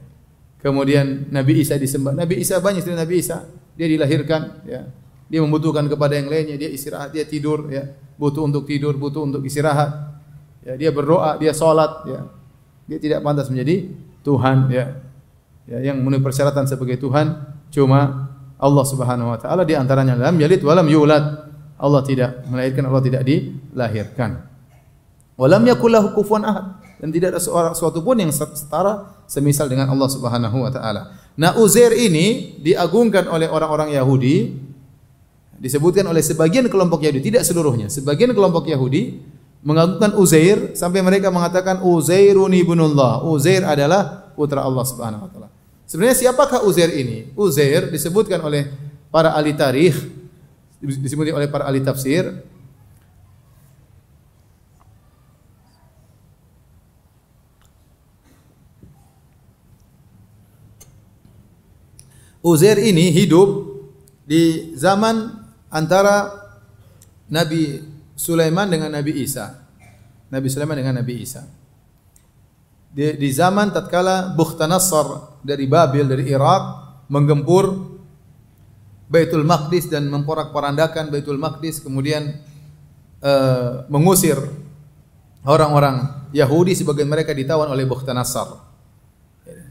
[0.62, 2.14] Kemudian Nabi Isa disembah.
[2.14, 3.44] Nabi Isa banyak Nabi Isa.
[3.74, 4.86] Dia dilahirkan ya.
[5.28, 7.88] Dia membutuhkan kepada yang lainnya, dia istirahat, dia tidur ya
[8.18, 10.20] butuh untuk tidur, butuh untuk istirahat.
[10.66, 12.20] Ya, dia berdoa, dia sholat, ya.
[12.90, 13.88] Dia tidak pantas menjadi
[14.26, 15.00] Tuhan, ya.
[15.70, 20.64] Ya, yang memenuhi persyaratan sebagai Tuhan cuma Allah Subhanahu wa taala di antaranya lam yalid
[20.66, 21.24] walam yulad.
[21.78, 24.42] Allah tidak melahirkan, Allah tidak dilahirkan.
[25.38, 26.66] Walam yakul lahu kufuwan ahad
[26.98, 31.14] dan tidak ada seorang suatu pun yang setara semisal dengan Allah Subhanahu wa taala.
[31.38, 34.67] Nah, Uzair ini diagungkan oleh orang-orang Yahudi
[35.58, 37.90] disebutkan oleh sebagian kelompok Yahudi, tidak seluruhnya.
[37.90, 39.22] Sebagian kelompok Yahudi
[39.66, 43.26] mengagungkan Uzair sampai mereka mengatakan Uzairun ibnullah.
[43.26, 45.50] Uzair adalah putra Allah Subhanahu wa taala.
[45.90, 47.34] Sebenarnya siapakah Uzair ini?
[47.34, 48.70] Uzair disebutkan oleh
[49.10, 49.98] para ahli tarikh,
[50.84, 52.28] disebutkan oleh para ahli tafsir
[62.48, 63.76] Uzair ini hidup
[64.24, 66.48] di zaman antara
[67.28, 67.84] Nabi
[68.16, 69.68] Sulaiman dengan Nabi Isa.
[70.28, 71.48] Nabi Sulaiman dengan Nabi Isa.
[72.92, 76.64] Di, di zaman tatkala Bukhtanasar dari Babil dari Irak
[77.12, 77.96] menggempur
[79.08, 82.42] Baitul Maqdis dan memporak-porandakan Baitul Maqdis kemudian
[83.24, 84.36] uh, mengusir
[85.48, 88.68] orang-orang Yahudi sebagian mereka ditawan oleh Bukhtanasar.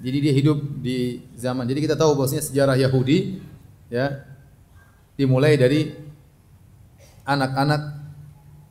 [0.00, 1.68] Jadi dia hidup di zaman.
[1.68, 3.42] Jadi kita tahu bahwasanya sejarah Yahudi
[3.92, 4.35] ya
[5.16, 5.90] dimulai dari
[7.26, 7.82] anak-anak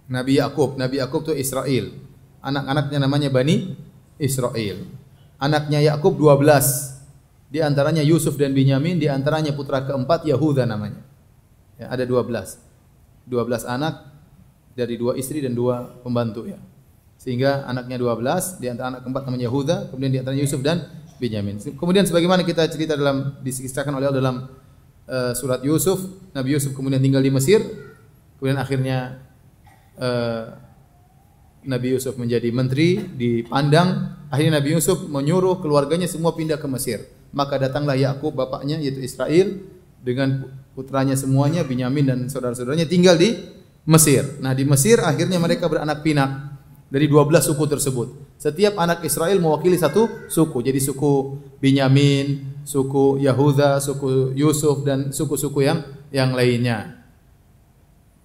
[0.10, 0.78] Nabi Yakub.
[0.78, 1.92] Nabi Yakub itu Israel.
[2.46, 3.74] Anak-anaknya namanya Bani
[4.22, 4.86] Israel.
[5.42, 6.96] Anaknya Yakub 12.
[7.50, 11.02] Di antaranya Yusuf dan Binyamin, di antaranya putra keempat Yahuda namanya.
[11.78, 12.30] Ya, ada 12.
[13.26, 14.06] 12 anak
[14.78, 16.60] dari dua istri dan dua pembantu ya.
[17.16, 20.84] Sehingga anaknya 12, di antara anak keempat namanya Yahuda, kemudian di antara Yusuf dan
[21.18, 21.58] Benyamin.
[21.80, 24.36] Kemudian sebagaimana kita cerita dalam disikisahkan oleh Allah dalam
[25.10, 26.02] uh, surat Yusuf,
[26.34, 27.62] Nabi Yusuf kemudian tinggal di Mesir,
[28.38, 29.26] kemudian akhirnya
[29.98, 30.56] uh,
[31.66, 37.10] Nabi Yusuf menjadi menteri dipandang, akhirnya Nabi Yusuf menyuruh keluarganya semua pindah ke Mesir.
[37.36, 39.60] Maka datanglah Yakub bapaknya yaitu Israel
[40.00, 43.34] dengan putranya semuanya Binyamin dan saudara-saudaranya tinggal di
[43.90, 44.38] Mesir.
[44.40, 46.56] Nah, di Mesir akhirnya mereka beranak pinak
[46.90, 48.08] dari 12 suku tersebut.
[48.38, 50.62] Setiap anak Israel mewakili satu suku.
[50.62, 57.06] Jadi suku Binyamin, suku Yahuda, suku Yusuf dan suku-suku yang yang lainnya.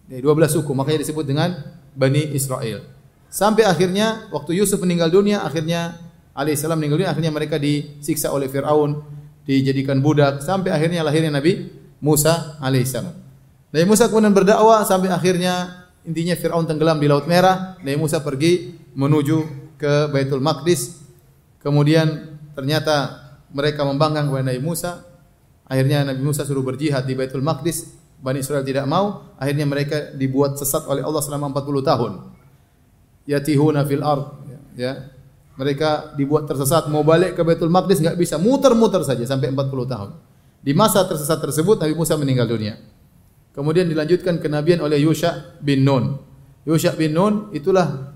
[0.09, 1.55] Dari 12 suku, makanya disebut dengan
[1.95, 2.83] Bani Israel.
[3.31, 6.01] Sampai akhirnya waktu Yusuf meninggal dunia, akhirnya
[6.35, 8.99] alaihissalam meninggal dunia, akhirnya mereka disiksa oleh Firaun,
[9.47, 11.71] dijadikan budak sampai akhirnya lahirnya Nabi
[12.03, 13.15] Musa alaihissalam.
[13.71, 18.73] Nabi Musa kemudian berdakwah sampai akhirnya Intinya Fir'aun tenggelam di Laut Merah, Nabi Musa pergi
[18.97, 19.39] menuju
[19.77, 20.97] ke Baitul Maqdis.
[21.61, 23.20] Kemudian ternyata
[23.51, 25.03] mereka membanggang kepada Nabi Musa.
[25.71, 27.99] Akhirnya Nabi Musa suruh berjihad di Baitul Maqdis.
[28.21, 32.13] Bani Israel tidak mau, akhirnya mereka dibuat sesat oleh Allah selama 40 tahun.
[33.25, 34.37] Yatihuna fil ard,
[34.77, 35.09] ya.
[35.57, 40.11] Mereka dibuat tersesat, mau balik ke Baitul Maqdis enggak bisa, muter-muter saja sampai 40 tahun.
[40.61, 42.77] Di masa tersesat tersebut Nabi Musa meninggal dunia.
[43.57, 46.21] Kemudian dilanjutkan kenabian oleh Yusha bin Nun.
[46.69, 48.13] Yusha bin Nun itulah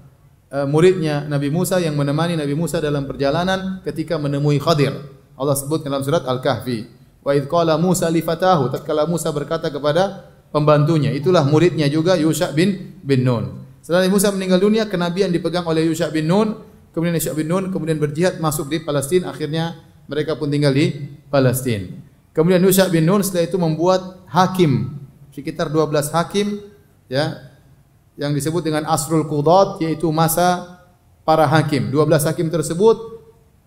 [0.53, 4.94] uh, muridnya Nabi Musa yang menemani Nabi Musa dalam perjalanan ketika menemui Khadir.
[5.35, 6.87] Allah sebut dalam surat Al-Kahfi.
[7.25, 12.53] Wa idh qala Musa li fatahu tatkala Musa berkata kepada pembantunya, itulah muridnya juga Yusha
[12.55, 13.64] bin bin Nun.
[13.83, 16.62] Setelah Musa meninggal dunia, kenabian dipegang oleh Yusha bin Nun,
[16.94, 20.92] kemudian Yusha bin Nun kemudian berjihad masuk di Palestina, akhirnya mereka pun tinggal di
[21.33, 21.90] Palestina.
[22.35, 25.03] Kemudian Yusha bin Nun setelah itu membuat hakim
[25.35, 26.62] sekitar 12 hakim
[27.11, 27.51] ya
[28.14, 30.79] yang disebut dengan asrul qudat yaitu masa
[31.27, 31.90] para hakim.
[31.90, 33.13] 12 hakim tersebut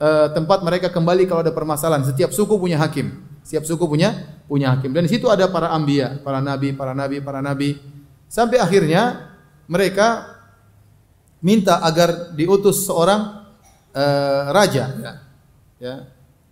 [0.02, 2.06] uh, tempat mereka kembali kalau ada permasalahan.
[2.06, 3.14] Setiap suku punya hakim.
[3.46, 4.94] Setiap suku punya punya hakim.
[4.94, 7.78] Dan di situ ada para ambia, para nabi, para nabi, para nabi.
[8.28, 9.34] Sampai akhirnya
[9.70, 10.38] mereka
[11.40, 13.48] minta agar diutus seorang
[13.96, 15.14] uh, raja ya.
[15.80, 15.96] ya.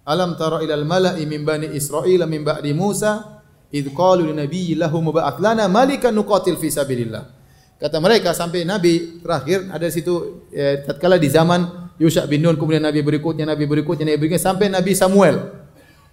[0.05, 3.35] Alam tara ilal mala'i min bani Israil min ba'di Musa
[3.75, 7.27] Idh qalu li nabiyyi lahum ba'ath lana malikan nuqatil fi sabilillah.
[7.75, 12.59] Kata mereka sampai nabi terakhir ada di situ eh, tatkala di zaman Yusha bin Nun
[12.59, 15.35] kemudian nabi berikutnya nabi berikutnya nabi berikutnya sampai nabi Samuel.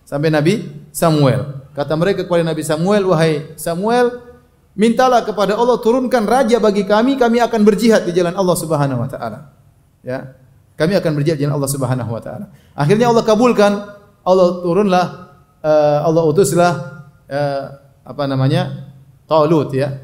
[0.02, 1.62] Sampai nabi Samuel.
[1.72, 4.20] Kata mereka kepada nabi Samuel, wahai Samuel,
[4.76, 9.08] mintalah kepada Allah turunkan raja bagi kami, kami akan berjihad di jalan Allah Subhanahu wa
[9.08, 9.38] taala.
[10.04, 10.36] Ya.
[10.76, 12.46] Kami akan berjihad di jalan Allah Subhanahu wa taala.
[12.76, 13.72] Akhirnya Allah kabulkan,
[14.22, 15.06] Allah turunlah
[15.62, 16.72] uh, Allah utuslah
[17.30, 17.62] eh,
[18.02, 18.92] apa namanya?
[19.24, 19.96] Talut ya.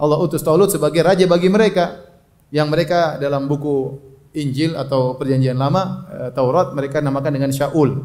[0.00, 2.02] Allah utus Talut sebagai raja bagi mereka
[2.50, 4.00] yang mereka dalam buku
[4.32, 8.00] Injil atau Perjanjian Lama eh, Taurat mereka namakan dengan Shaul.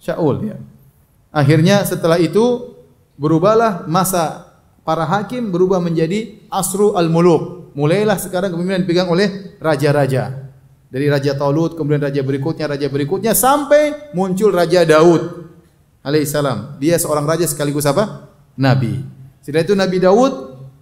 [0.00, 0.56] Shaul ya.
[1.34, 2.76] Akhirnya setelah itu
[3.16, 4.54] berubahlah masa
[4.86, 7.74] para hakim berubah menjadi Asru al-Muluk.
[7.74, 10.46] Mulailah sekarang kepemimpinan dipegang oleh raja-raja.
[10.94, 15.50] Dari Raja Talut, kemudian raja berikutnya, raja berikutnya sampai muncul Raja Daud
[16.06, 16.78] alaihissalam.
[16.78, 18.30] Dia seorang raja sekaligus apa?
[18.54, 19.02] Nabi.
[19.42, 20.32] Setelah itu Nabi Daud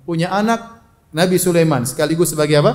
[0.04, 0.84] punya anak
[1.16, 2.72] Nabi Sulaiman sekaligus sebagai apa?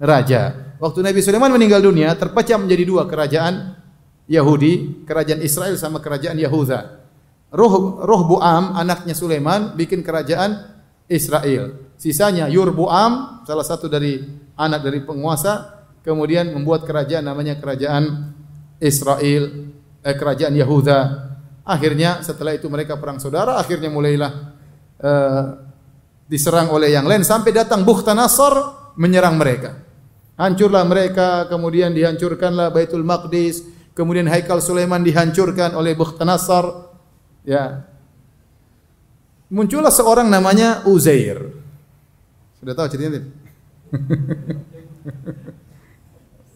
[0.00, 0.69] Raja.
[0.80, 3.76] Waktu Nabi Sulaiman meninggal dunia, terpecah menjadi dua kerajaan
[4.24, 7.04] Yahudi, kerajaan Israel sama kerajaan Yahuda.
[7.52, 11.92] Roh Roh Buam anaknya Sulaiman bikin kerajaan Israel.
[12.00, 14.24] Sisanya Yurbuam salah satu dari
[14.56, 18.32] anak dari penguasa kemudian membuat kerajaan namanya kerajaan
[18.80, 19.68] Israel
[20.00, 21.30] eh, kerajaan Yahuda
[21.70, 24.32] Akhirnya setelah itu mereka perang saudara, akhirnya mulailah
[24.98, 25.42] uh,
[26.26, 28.52] diserang oleh yang lain sampai datang Bukhtanasar
[28.98, 29.78] menyerang mereka.
[30.40, 33.60] Hancurlah mereka, kemudian dihancurkanlah Baitul Maqdis,
[33.92, 36.88] kemudian Haikal Sulaiman dihancurkan oleh Bukhtanasar.
[37.44, 37.84] Ya.
[39.52, 41.44] Muncullah seorang namanya Uzair.
[42.56, 43.28] Sudah tahu ceritanya?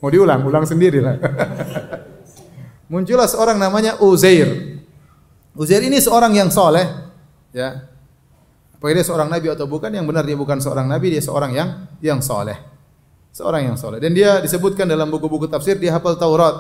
[0.01, 1.21] Mau diulang, ulang sendiri lah.
[2.93, 4.81] Muncullah seorang namanya Uzair.
[5.53, 6.89] Uzair ini seorang yang soleh,
[7.53, 7.85] ya.
[8.81, 9.93] Apakah dia seorang nabi atau bukan?
[9.93, 11.69] Yang benar dia bukan seorang nabi, dia seorang yang
[12.01, 12.74] yang soleh.
[13.35, 13.99] Seorang yang soleh.
[13.99, 16.55] Dan dia disebutkan dalam buku-buku tafsir dia hafal Taurat.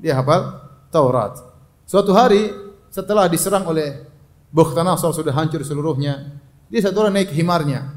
[0.00, 1.36] Dia hafal Taurat.
[1.84, 2.48] Suatu hari
[2.88, 4.08] setelah diserang oleh
[4.48, 6.40] Bukhtanasar sudah hancur seluruhnya,
[6.72, 7.92] dia satu orang naik himarnya.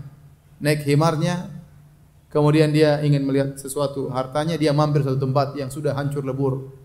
[0.60, 1.48] Naik himarnya,
[2.28, 6.76] kemudian dia ingin melihat sesuatu hartanya, dia mampir satu tempat yang sudah hancur lebur.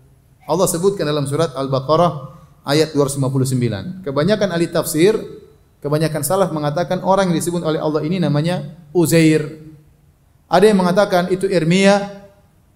[0.47, 4.05] Allah sebutkan dalam surat Al-Baqarah ayat 259.
[4.05, 5.17] Kebanyakan ahli tafsir,
[5.81, 9.64] kebanyakan salaf mengatakan orang yang disebut oleh Allah ini namanya Uzair.
[10.45, 12.25] Ada yang mengatakan itu Irmia,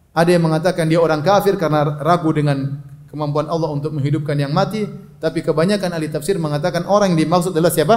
[0.09, 4.89] Ada yang mengatakan dia orang kafir karena ragu dengan kemampuan Allah untuk menghidupkan yang mati,
[5.21, 7.95] tapi kebanyakan ahli tafsir mengatakan orang yang dimaksud adalah siapa?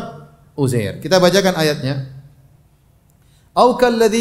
[0.53, 1.01] Uzair.
[1.01, 2.13] Kita bacakan ayatnya.
[3.53, 3.77] Au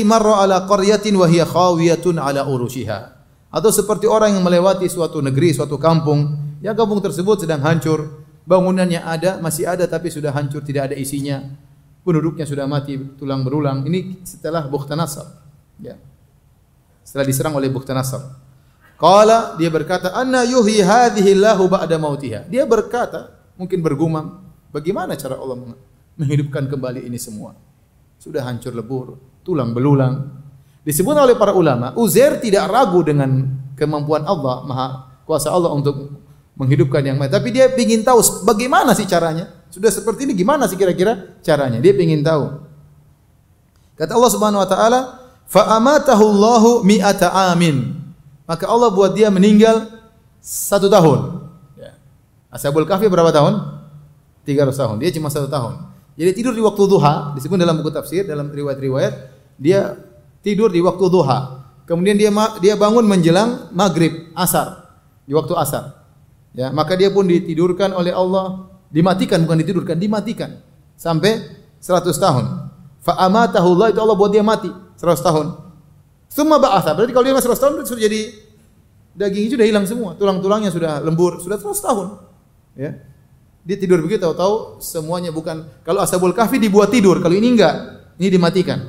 [0.07, 2.99] marra ala qaryatin wa hiya khawiyatun ala urushiha.
[3.51, 9.03] Atau seperti orang yang melewati suatu negeri, suatu kampung, yang kampung tersebut sedang hancur, bangunannya
[9.03, 11.43] ada, masih ada tapi sudah hancur, tidak ada isinya.
[12.01, 13.83] Penduduknya sudah mati tulang berulang.
[13.83, 15.40] Ini setelah Bukhtanasar.
[15.79, 15.95] Ya.
[17.05, 18.41] Setelah diserang oleh Bukhtanasar.
[18.99, 25.37] Qala dia berkata, "Anna yuhyi hadhihi Allahu ba'da mautiha." Dia berkata, mungkin bergumam, bagaimana cara
[25.37, 25.73] Allah
[26.17, 27.57] menghidupkan kembali ini semua?
[28.21, 30.41] Sudah hancur lebur, tulang belulang.
[30.85, 34.87] Disebut oleh para ulama, Uzair tidak ragu dengan kemampuan Allah, maha
[35.25, 36.21] kuasa Allah untuk
[36.57, 37.33] menghidupkan yang mati.
[37.33, 39.49] Tapi dia ingin tahu bagaimana sih caranya.
[39.73, 41.81] Sudah seperti ini gimana sih kira-kira caranya?
[41.81, 42.65] Dia ingin tahu.
[43.95, 44.99] Kata Allah Subhanahu wa taala,
[45.51, 47.99] Fa'amatahu Allahu mi'ata amin.
[48.47, 49.91] Maka Allah buat dia meninggal
[50.39, 51.43] satu tahun.
[51.75, 51.99] Ya.
[52.47, 53.83] Ashabul Kahfi berapa tahun?
[54.47, 54.95] 300 tahun.
[55.03, 55.91] Dia cuma satu tahun.
[56.15, 59.13] Jadi tidur di waktu duha, disebut dalam buku tafsir, dalam riwayat-riwayat,
[59.59, 59.99] dia
[60.39, 61.67] tidur di waktu duha.
[61.83, 62.31] Kemudian dia
[62.63, 64.87] dia bangun menjelang maghrib, asar,
[65.27, 65.99] di waktu asar.
[66.51, 70.59] Ya, maka dia pun ditidurkan oleh Allah, dimatikan bukan ditidurkan, dimatikan
[70.95, 72.70] sampai 100 tahun.
[73.01, 74.69] Fa amatahu Allah itu Allah buat dia mati.
[74.69, 75.47] 100 tahun.
[76.29, 76.93] Semua ba'atha.
[76.93, 78.21] Berarti kalau dia masih 100 tahun sudah jadi
[79.17, 82.07] daging sudah hilang semua, tulang-tulangnya sudah lembur, sudah 100 tahun.
[82.79, 82.91] Ya.
[83.61, 87.75] Dia tidur begitu tahu-tahu semuanya bukan kalau Ashabul Kahfi dibuat tidur, kalau ini enggak,
[88.17, 88.79] ini dimatikan.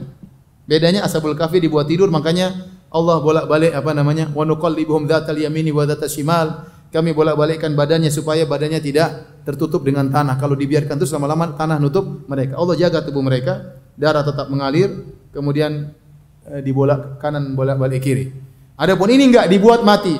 [0.64, 4.29] Bedanya Ashabul Kahfi dibuat tidur makanya Allah bolak-balik apa namanya?
[4.33, 6.48] Wa nuqallibuhum dzatal yamini wa dzatal shimal.
[6.92, 10.37] Kami bolak-balikkan badannya supaya badannya tidak tertutup dengan tanah.
[10.37, 12.61] Kalau dibiarkan terus lama-lama tanah nutup mereka.
[12.61, 14.91] Allah jaga tubuh mereka, darah tetap mengalir,
[15.31, 15.95] kemudian
[16.43, 18.35] Eh, dibolak kanan bolak balik kiri.
[18.75, 20.19] Adapun ini enggak dibuat mati.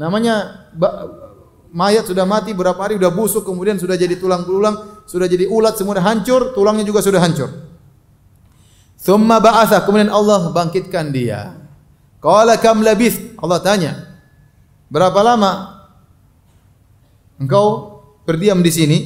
[0.00, 0.64] Namanya
[1.68, 5.76] mayat sudah mati berapa hari sudah busuk kemudian sudah jadi tulang belulang, sudah jadi ulat
[5.76, 7.52] semua hancur, tulangnya juga sudah hancur.
[9.04, 11.60] Thumma ba'atha kemudian Allah bangkitkan dia.
[12.24, 13.36] Qala kam labith?
[13.36, 13.92] Allah tanya.
[14.88, 15.52] Berapa lama
[17.36, 18.98] engkau berdiam di sini?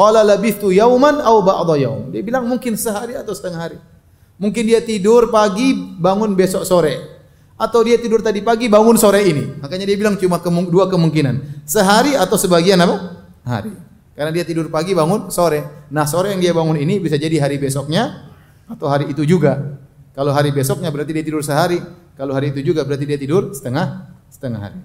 [0.00, 2.08] Qala labithtu yauman aw ba'dha yaum.
[2.08, 3.78] Dia bilang mungkin sehari atau setengah hari.
[4.40, 7.20] Mungkin dia tidur pagi, bangun besok sore.
[7.60, 9.60] Atau dia tidur tadi pagi, bangun sore ini.
[9.60, 11.68] Makanya dia bilang cuma kemung dua kemungkinan.
[11.68, 12.96] Sehari atau sebagian apa?
[13.44, 13.76] Hari.
[14.16, 15.92] Karena dia tidur pagi, bangun sore.
[15.92, 18.32] Nah sore yang dia bangun ini bisa jadi hari besoknya
[18.72, 19.84] atau hari itu juga.
[20.16, 21.76] Kalau hari besoknya berarti dia tidur sehari.
[22.16, 24.80] Kalau hari itu juga berarti dia tidur setengah setengah hari.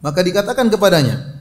[0.00, 1.40] Maka dikatakan kepadanya,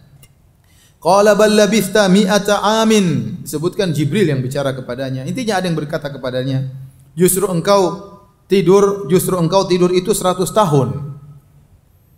[1.00, 3.40] Qala bal labista mi'ata amin.
[3.48, 5.24] Disebutkan Jibril yang bicara kepadanya.
[5.24, 6.68] Intinya ada yang berkata kepadanya,
[7.16, 8.20] justru engkau
[8.52, 11.16] tidur, justru engkau tidur itu 100 tahun.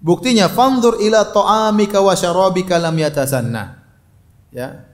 [0.01, 3.85] Buktinya fanzur ila ta'amika wa syarabika lam yatasanna.
[4.49, 4.89] Ya.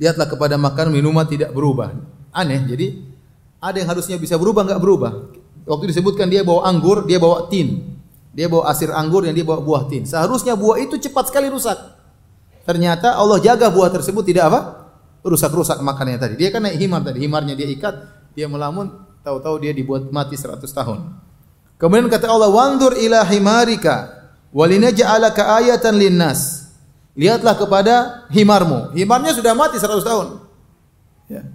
[0.00, 1.92] Lihatlah kepada makan minuman tidak berubah.
[2.32, 2.64] Aneh.
[2.64, 3.04] Jadi
[3.60, 5.12] ada yang harusnya bisa berubah enggak berubah.
[5.68, 7.92] Waktu disebutkan dia bawa anggur, dia bawa tin.
[8.34, 10.02] Dia bawa asir anggur dan dia bawa buah tin.
[10.02, 11.78] Seharusnya buah itu cepat sekali rusak.
[12.66, 14.60] Ternyata Allah jaga buah tersebut tidak apa?
[15.22, 16.34] Rusak-rusak makannya tadi.
[16.36, 17.22] Dia kan naik himar tadi.
[17.22, 17.94] Himarnya dia ikat,
[18.34, 18.90] dia melamun,
[19.22, 21.14] tahu-tahu dia dibuat mati 100 tahun.
[21.78, 26.70] Kemudian kata Allah, "Wandur ila himarika walinaj'alaka ayatan linnas."
[27.14, 28.90] Lihatlah kepada himarmu.
[28.98, 30.42] Himarnya sudah mati 100 tahun.
[31.30, 31.46] Ya.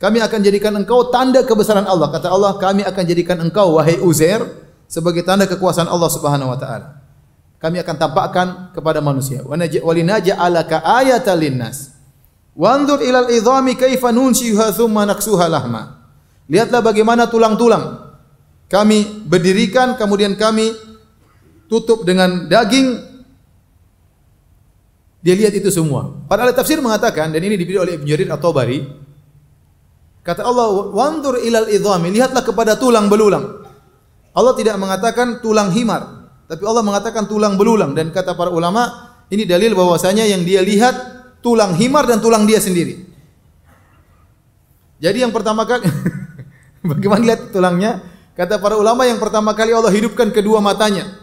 [0.00, 2.08] Kami akan jadikan engkau tanda kebesaran Allah.
[2.08, 4.61] Kata Allah, kami akan jadikan engkau wahai Uzair
[4.92, 7.02] sebagai tanda kekuasaan Allah Subhanahu wa taala
[7.62, 9.38] kami akan tampakkan kepada manusia.
[9.46, 11.94] Wa alaka ayatan linnas.
[12.58, 16.02] Wanzur ilal idhami kaifa nunshiha thumma naksuha lahma.
[16.50, 18.18] Lihatlah bagaimana tulang-tulang
[18.66, 20.74] kami berdirikan kemudian kami
[21.70, 22.98] tutup dengan daging.
[25.22, 26.18] Dia lihat itu semua.
[26.26, 28.82] Para ahli tafsir mengatakan dan ini dipilih oleh Ibnu Jarir atau Bari.
[30.26, 33.61] Kata Allah, "Wanzur ilal idhami." Lihatlah kepada tulang belulang.
[34.32, 36.32] Allah tidak mengatakan tulang himar.
[36.48, 40.94] Tapi Allah mengatakan tulang belulang dan kata para ulama ini dalil bahwasanya yang dia lihat
[41.40, 43.08] tulang himar dan tulang dia sendiri.
[45.00, 45.88] Jadi yang pertama kali
[46.92, 48.04] bagaimana lihat tulangnya?
[48.32, 51.20] Kata para ulama yang pertama kali Allah hidupkan kedua matanya.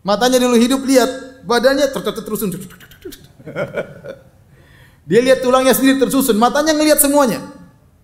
[0.00, 2.52] Matanya dulu hidup lihat, badannya tersusun.
[5.08, 7.40] Dia lihat tulangnya sendiri tersusun, matanya ngelihat semuanya.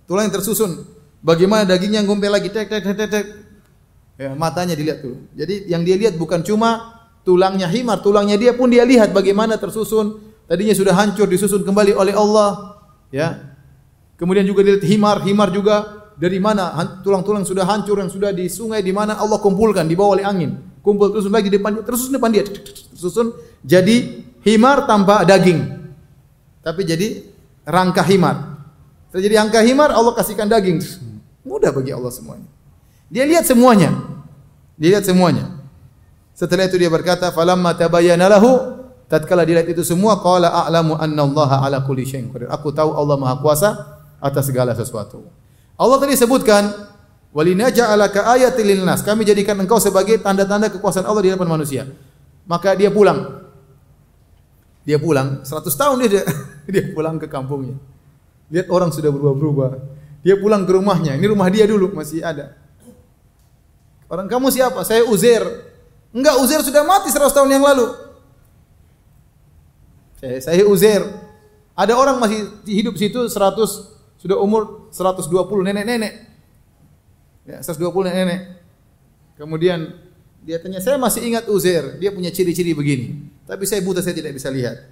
[0.09, 0.85] Tulang yang tersusun.
[1.25, 3.46] Bagaimana dagingnya ngumpul lagi tek tek tek tek
[4.17, 5.29] Ya, matanya dilihat dulu.
[5.37, 10.25] Jadi yang dia lihat bukan cuma tulangnya himar, tulangnya dia pun dia lihat bagaimana tersusun.
[10.49, 12.81] Tadinya sudah hancur disusun kembali oleh Allah.
[13.13, 13.57] Ya.
[14.17, 16.73] Kemudian juga dilihat himar, himar juga dari mana
[17.05, 20.57] tulang-tulang sudah hancur yang sudah di sungai di mana Allah kumpulkan dibawa oleh angin.
[20.81, 22.47] Kumpul terus lagi di depan terus depan dia
[22.97, 25.61] susun jadi himar tanpa daging.
[26.65, 27.21] Tapi jadi
[27.69, 28.57] rangka himar.
[29.13, 30.81] Terjadi angka himar Allah kasihkan daging.
[31.45, 32.56] Mudah bagi Allah semuanya.
[33.11, 33.95] Dia lihat semuanya.
[34.77, 35.57] Dia lihat semuanya.
[36.37, 38.77] Setelah itu dia berkata, "Falamma tabayyana lahu"
[39.07, 42.51] tatkala dia lihat itu semua, qala a'lamu anna Allah ala kulli syai'in qadir.
[42.51, 43.71] Aku tahu Allah Maha Kuasa
[44.19, 45.25] atas segala sesuatu.
[45.79, 46.67] Allah tadi sebutkan
[47.31, 49.07] walinaja'alaka ayatil linnas.
[49.07, 51.83] Kami jadikan engkau sebagai tanda-tanda kekuasaan Allah di hadapan manusia.
[52.49, 53.47] Maka dia pulang.
[54.87, 56.23] Dia pulang 100 tahun dia
[56.73, 57.79] dia pulang ke kampungnya.
[58.51, 59.71] Lihat orang sudah berubah-berubah.
[60.23, 61.15] Dia pulang ke rumahnya.
[61.19, 62.55] Ini rumah dia dulu masih ada.
[64.07, 64.83] Orang kamu siapa?
[64.87, 65.43] Saya Uzair.
[66.15, 67.87] Enggak, Uzair sudah mati 100 tahun yang lalu.
[70.23, 71.03] Saya, saya Uzair.
[71.77, 73.37] Ada orang masih hidup situ 100
[74.17, 75.29] sudah umur 120
[75.67, 76.15] nenek-nenek.
[77.45, 78.41] Ya, 120 nenek-nenek.
[79.37, 79.93] Kemudian
[80.41, 84.33] dia tanya, "Saya masih ingat Uzair, dia punya ciri-ciri begini, tapi saya buta saya tidak
[84.33, 84.89] bisa lihat."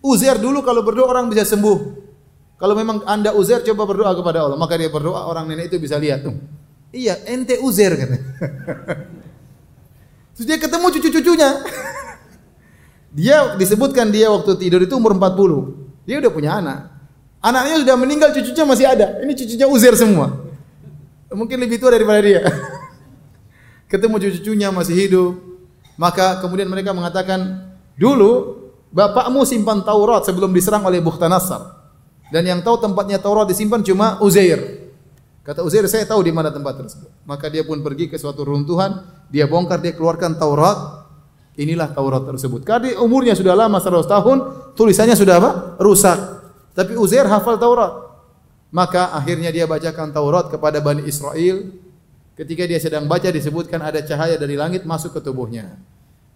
[0.00, 2.08] Uzair dulu kalau berdoa orang bisa sembuh.
[2.56, 6.00] Kalau memang Anda Uzair coba berdoa kepada Allah, maka dia berdoa orang nenek itu bisa
[6.00, 6.32] lihat tuh.
[6.90, 8.10] Iya, ente Uzair kan.
[10.34, 11.50] Terus dia ketemu cucu-cucunya.
[13.18, 16.08] dia disebutkan dia waktu tidur itu umur 40.
[16.08, 16.90] Dia udah punya anak.
[17.40, 19.22] Anaknya sudah meninggal, cucunya masih ada.
[19.22, 20.48] Ini cucunya Uzair semua.
[21.30, 22.42] Mungkin lebih tua daripada dia.
[23.90, 25.32] Ketemu cucu-cucunya masih hidup.
[26.00, 31.78] Maka kemudian mereka mengatakan, dulu bapakmu simpan Taurat sebelum diserang oleh Bukhtanasar.
[32.32, 34.79] Dan yang tahu tempatnya Taurat disimpan cuma Uzair.
[35.40, 37.08] Kata Uzair, saya tahu di mana tempat tersebut.
[37.24, 41.08] Maka dia pun pergi ke suatu runtuhan, dia bongkar, dia keluarkan Taurat.
[41.56, 42.64] Inilah Taurat tersebut.
[42.64, 44.38] Karena umurnya sudah lama 100 tahun,
[44.76, 45.50] tulisannya sudah apa?
[45.80, 46.18] Rusak.
[46.76, 48.10] Tapi Uzair hafal Taurat.
[48.70, 51.72] Maka akhirnya dia bacakan Taurat kepada Bani Israel.
[52.38, 55.76] Ketika dia sedang baca disebutkan ada cahaya dari langit masuk ke tubuhnya.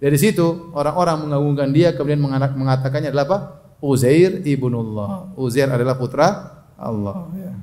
[0.02, 2.20] Dari situ orang-orang mengagungkan dia kemudian
[2.52, 3.38] mengatakannya adalah apa?
[3.80, 5.32] Uzair ibnullah.
[5.38, 6.28] Uzair adalah putra
[6.76, 7.30] Allah.
[7.38, 7.53] Ya.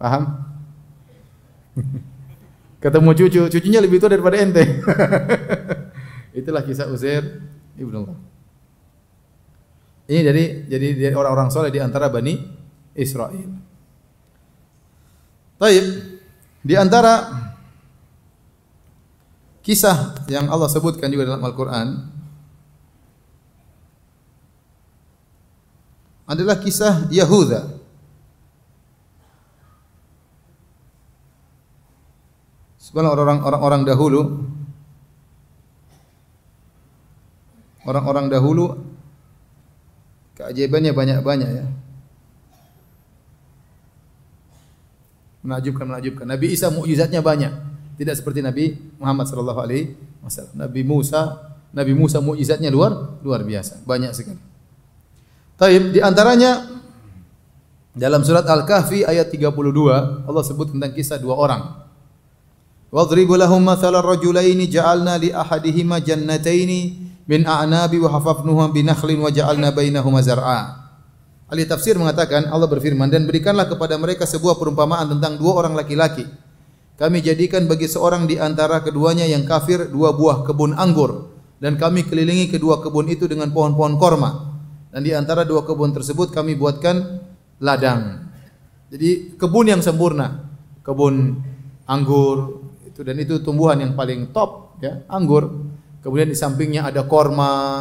[0.00, 0.22] Paham?
[2.80, 4.64] Ketemu cucu, cucunya lebih tua daripada ente.
[6.40, 7.44] Itulah kisah Uzair
[7.76, 8.16] ibnullah.
[10.08, 12.34] Ini dari jadi orang-orang soleh di antara Bani
[12.96, 13.52] Israel.
[15.60, 15.86] Taib
[16.64, 17.28] di antara
[19.60, 21.88] kisah yang Allah sebutkan juga dalam Al-Quran
[26.24, 27.79] adalah kisah Yahuda.
[32.90, 34.20] Sebenarnya orang-orang orang dahulu
[37.86, 38.90] orang-orang dahulu
[40.40, 41.66] Keajaibannya banyak-banyak ya.
[45.44, 46.24] Menakjubkan, menakjubkan.
[46.24, 47.52] Nabi Isa mukjizatnya banyak.
[48.00, 49.92] Tidak seperti Nabi Muhammad sallallahu alaihi
[50.24, 50.56] wasallam.
[50.56, 54.40] Nabi Musa, Nabi Musa mukjizatnya luar luar biasa, banyak sekali.
[55.60, 56.80] Taib di antaranya
[57.92, 61.89] dalam surat Al-Kahfi ayat 32 Allah sebut tentang kisah dua orang.
[62.90, 66.80] Wadribu lahum mathalan rajulaini ja'alna li ahadihima jannataini
[67.30, 68.18] min a'nabi wa
[69.30, 70.90] ja'alna bainahuma zar'a.
[71.50, 76.26] Ahli tafsir mengatakan Allah berfirman dan berikanlah kepada mereka sebuah perumpamaan tentang dua orang laki-laki.
[76.98, 81.30] Kami jadikan bagi seorang di antara keduanya yang kafir dua buah kebun anggur
[81.62, 84.30] dan kami kelilingi kedua kebun itu dengan pohon-pohon korma.
[84.90, 87.22] Dan di antara dua kebun tersebut kami buatkan
[87.62, 88.30] ladang.
[88.90, 90.50] Jadi kebun yang sempurna,
[90.82, 91.38] kebun
[91.86, 92.59] anggur
[93.00, 95.72] itu dan itu tumbuhan yang paling top ya, anggur.
[96.04, 97.80] Kemudian di sampingnya ada korma,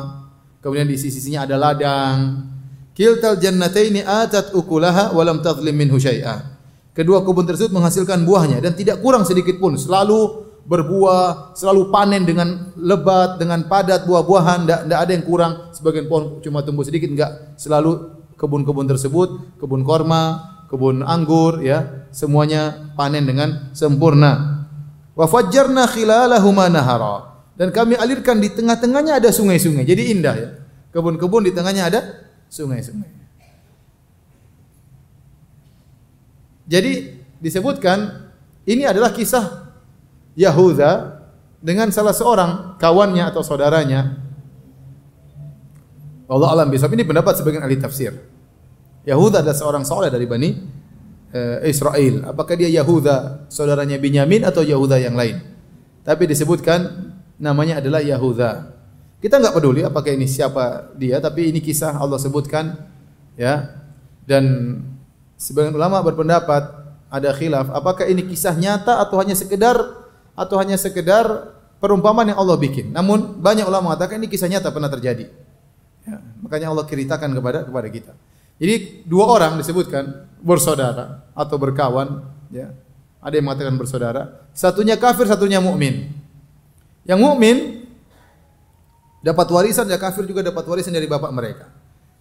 [0.63, 2.47] kemudian di sisinya ada ladang.
[2.95, 6.55] Kiltal jannataini atat ukulaha wa lam tadhlim minhu syai'a.
[6.95, 12.75] Kedua kebun tersebut menghasilkan buahnya dan tidak kurang sedikit pun, selalu berbuah, selalu panen dengan
[12.75, 15.51] lebat, dengan padat buah-buahan, tidak ada yang kurang.
[15.71, 17.55] Sebagian pohon cuma tumbuh sedikit, enggak.
[17.55, 24.58] Selalu kebun-kebun tersebut, kebun korma, kebun anggur, ya, semuanya panen dengan sempurna.
[25.19, 29.83] Wa fajjarna khilalahuma nahara dan kami alirkan di tengah-tengahnya ada sungai-sungai.
[29.83, 30.49] Jadi indah ya.
[30.95, 31.99] Kebun-kebun di tengahnya ada
[32.47, 33.11] sungai-sungai.
[36.71, 38.31] Jadi disebutkan
[38.63, 39.75] ini adalah kisah
[40.39, 41.19] Yahuda
[41.59, 44.23] dengan salah seorang kawannya atau saudaranya.
[46.31, 48.15] Allah alam bisawab ini pendapat sebagian ahli tafsir.
[49.03, 50.78] Yahuda adalah seorang soleh dari Bani
[51.33, 52.29] eh, Israel.
[52.29, 55.41] Apakah dia Yahuda saudaranya Binyamin atau Yahuda yang lain?
[56.03, 58.75] Tapi disebutkan namanya adalah Yahuda.
[59.19, 62.71] Kita enggak peduli apakah ini siapa dia, tapi ini kisah Allah sebutkan
[63.35, 63.67] ya
[64.23, 64.79] Dan
[65.35, 69.75] sebagian ulama berpendapat ada khilaf apakah ini kisah nyata atau hanya sekedar
[70.37, 71.51] atau hanya sekedar
[71.81, 72.93] perumpamaan yang Allah bikin.
[72.93, 75.27] Namun banyak ulama mengatakan ini kisah nyata pernah terjadi.
[76.05, 78.13] Ya, makanya Allah ceritakan kepada kepada kita.
[78.59, 82.75] Jadi dua orang disebutkan bersaudara atau berkawan, ya.
[83.19, 86.07] Ada yang mengatakan bersaudara, satunya kafir, satunya mukmin.
[87.03, 87.57] Yang mukmin
[89.19, 91.67] dapat warisan, ya kafir juga dapat warisan dari bapak mereka.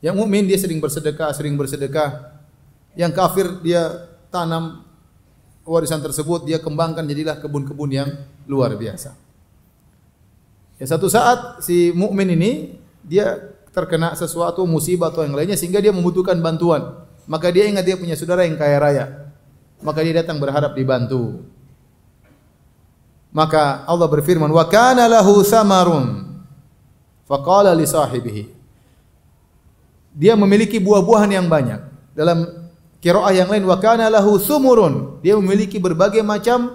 [0.02, 2.38] Yang mukmin dia sering bersedekah, sering bersedekah.
[2.98, 4.82] Yang kafir dia tanam
[5.62, 8.10] warisan tersebut, dia kembangkan jadilah kebun-kebun yang
[8.50, 9.14] luar biasa.
[10.78, 15.94] Ya satu saat si mukmin ini dia terkena sesuatu musibah atau yang lainnya sehingga dia
[15.94, 17.06] membutuhkan bantuan.
[17.30, 19.04] Maka dia ingat dia punya saudara yang kaya raya.
[19.78, 21.46] Maka dia datang berharap dibantu.
[23.30, 26.26] Maka Allah berfirman, "Wa kana lahu samarun."
[27.28, 28.44] Faqala li sahibihi.
[30.16, 31.78] Dia memiliki buah-buahan yang banyak.
[32.16, 32.48] Dalam
[32.98, 36.74] qiraah yang lain, "Wa kana lahu sumurun." Dia memiliki berbagai macam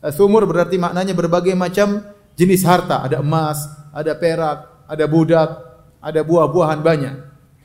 [0.00, 2.00] eh, sumur berarti maknanya berbagai macam
[2.38, 5.67] jenis harta, ada emas, ada perak, ada budak,
[5.98, 7.14] ada buah-buahan banyak.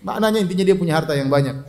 [0.04, 1.64] Maknanya intinya dia punya harta yang banyak.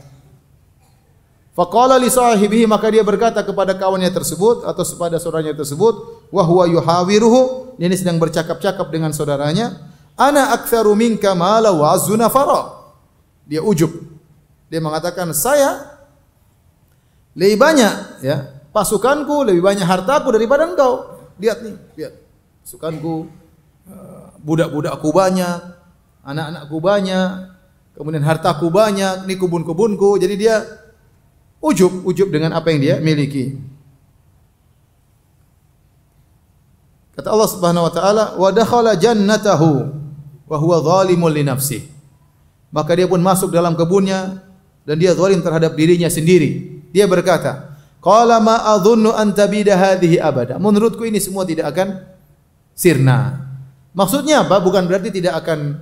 [1.55, 6.67] Faqala li sahibihi maka dia berkata kepada kawannya tersebut atau kepada saudaranya tersebut wa huwa
[6.67, 7.75] yuhawiruhu.
[7.79, 9.71] Ini sedang bercakap-cakap dengan saudaranya
[10.19, 11.95] ana aktsaru minka mala wa
[12.27, 12.91] fara.
[13.47, 13.87] Dia ujub
[14.67, 15.95] dia mengatakan saya
[17.31, 21.23] lebih banyak ya pasukanku lebih banyak hartaku daripada engkau.
[21.39, 22.13] Lihat nih lihat.
[22.67, 23.29] Pasukanku
[23.87, 25.59] eh, budak-budakku banyak
[26.25, 27.29] anak-anakku banyak
[27.95, 30.55] kemudian hartaku banyak ini kebun-kebunku jadi dia
[31.65, 33.57] ujub, ujub dengan apa yang dia miliki.
[37.15, 39.87] Kata Allah Subhanahu wa taala, "Wa dakhala jannatahu
[40.45, 41.87] wa huwa zalimun li nafsihi."
[42.75, 44.43] Maka dia pun masuk dalam kebunnya
[44.83, 46.83] dan dia zalim terhadap dirinya sendiri.
[46.91, 49.79] Dia berkata, "Qala ma adhunnu an tabida
[50.19, 52.03] abada." Menurutku ini semua tidak akan
[52.75, 53.47] sirna.
[53.95, 54.59] Maksudnya apa?
[54.59, 55.79] Bukan berarti tidak akan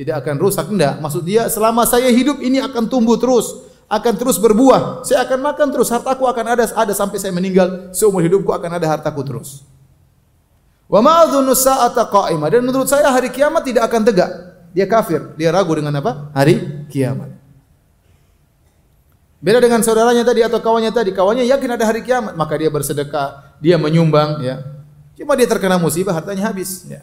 [0.00, 0.96] tidak akan rusak, enggak.
[0.96, 5.04] Maksud dia selama saya hidup ini akan tumbuh terus akan terus berbuah.
[5.04, 7.92] Saya akan makan terus, hartaku akan ada ada sampai saya meninggal.
[7.92, 9.60] Seumur hidupku akan ada hartaku terus.
[10.88, 12.48] Wa ma sa'ata qa'imah.
[12.48, 14.30] Dan menurut saya hari kiamat tidak akan tegak.
[14.72, 16.32] Dia kafir, dia ragu dengan apa?
[16.32, 17.36] Hari kiamat.
[19.42, 23.58] Beda dengan saudaranya tadi atau kawannya tadi, kawannya yakin ada hari kiamat, maka dia bersedekah,
[23.58, 24.62] dia menyumbang, ya.
[25.16, 27.02] Cuma dia terkena musibah, hartanya habis, ya.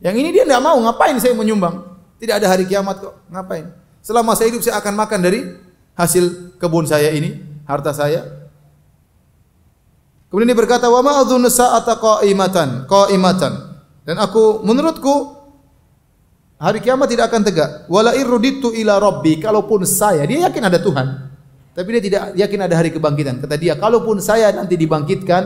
[0.00, 1.93] Yang ini dia tidak mau, ngapain saya menyumbang?
[2.18, 3.68] Tidak ada hari kiamat kok, ngapain?
[4.04, 5.40] Selama saya hidup saya akan makan dari
[5.96, 8.50] hasil kebun saya ini, harta saya.
[10.28, 13.52] Kemudian dia berkata, "Wa ma sa'ata qa'imatan, qa'imatan."
[14.04, 15.40] Dan aku menurutku
[16.58, 17.70] hari kiamat tidak akan tegak.
[17.88, 21.06] Wala irruditu ila rabbi, kalaupun saya, dia yakin ada Tuhan.
[21.74, 23.42] Tapi dia tidak yakin ada hari kebangkitan.
[23.42, 25.42] Kata dia, kalaupun saya nanti dibangkitkan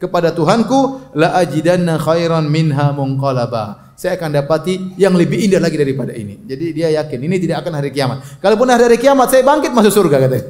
[0.00, 6.12] kepada Tuhanku, la ajidanna khairan minha munqalaba saya akan dapati yang lebih indah lagi daripada
[6.12, 6.44] ini.
[6.44, 8.38] Jadi dia yakin ini tidak akan hari kiamat.
[8.44, 10.44] Kalaupun ada hari kiamat, saya bangkit masuk surga katanya.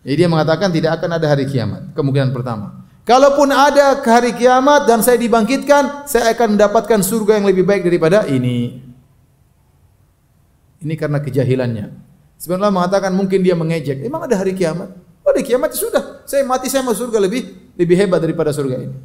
[0.00, 1.92] Jadi dia mengatakan tidak akan ada hari kiamat.
[1.92, 2.88] Kemungkinan pertama.
[3.04, 8.24] Kalaupun ada hari kiamat dan saya dibangkitkan, saya akan mendapatkan surga yang lebih baik daripada
[8.24, 8.80] ini.
[10.80, 11.92] Ini karena kejahilannya.
[12.40, 14.00] Sebenarnya mengatakan mungkin dia mengejek.
[14.00, 14.88] Emang ada hari kiamat?
[15.20, 16.04] Oh, ada kiamat ya sudah.
[16.24, 18.96] Saya mati saya masuk surga lebih lebih hebat daripada surga ini.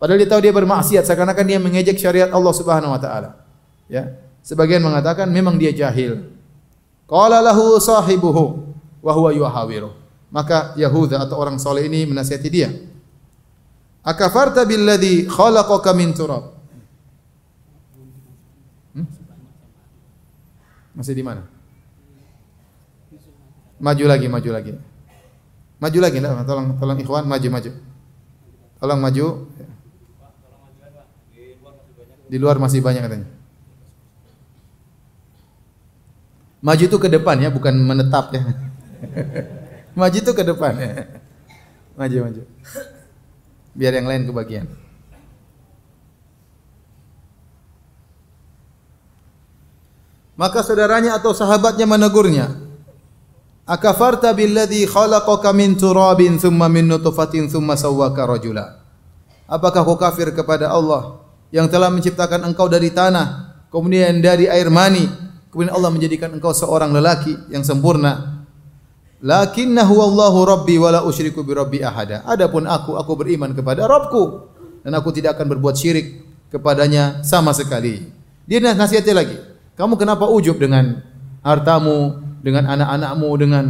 [0.00, 3.44] Padahal dia tahu dia bermaksiat seakan-akan dia mengejek syariat Allah Subhanahu wa taala.
[3.84, 4.16] Ya.
[4.40, 6.24] Sebagian mengatakan memang dia jahil.
[7.04, 8.72] Qala lahu sahibuhu
[9.04, 9.92] wa huwa yuhawiru.
[10.32, 12.72] Maka Yahuda atau orang soleh ini menasihati dia.
[14.00, 16.56] Akafarta billadhi khalaqaka min turab.
[18.96, 19.04] Hmm?
[20.96, 21.44] Masih di mana?
[23.76, 24.72] Maju lagi, maju lagi.
[25.80, 27.70] Maju lagi, tolong tolong ikhwan maju maju.
[28.80, 29.26] Tolong maju.
[32.30, 33.28] Di luar masih banyak katanya.
[36.62, 38.46] Maju itu ke depan ya, bukan menetap ya.
[39.98, 41.10] maju itu ke depan ya.
[41.98, 42.42] Maju, maju.
[43.74, 44.70] Biar yang lain kebagian.
[50.38, 52.46] Maka saudaranya atau sahabatnya menegurnya.
[53.66, 58.86] Akafarta billadhi khalaqaka min turabin thumma min nutfatin thumma sawwaka rajula.
[59.50, 65.06] Apakah kau kafir kepada Allah yang telah menciptakan engkau dari tanah, kemudian dari air mani,
[65.50, 68.42] kemudian Allah menjadikan engkau seorang lelaki yang sempurna.
[69.20, 72.24] Lakinnahu Allahu Rabbi wa la usyriku bi Rabbi ahada.
[72.24, 74.48] Adapun aku, aku beriman kepada Rabbku
[74.80, 78.08] dan aku tidak akan berbuat syirik kepadanya sama sekali.
[78.48, 79.36] Dia nasihatnya lagi.
[79.76, 81.04] Kamu kenapa ujub dengan
[81.44, 83.64] hartamu, dengan anak-anakmu, dengan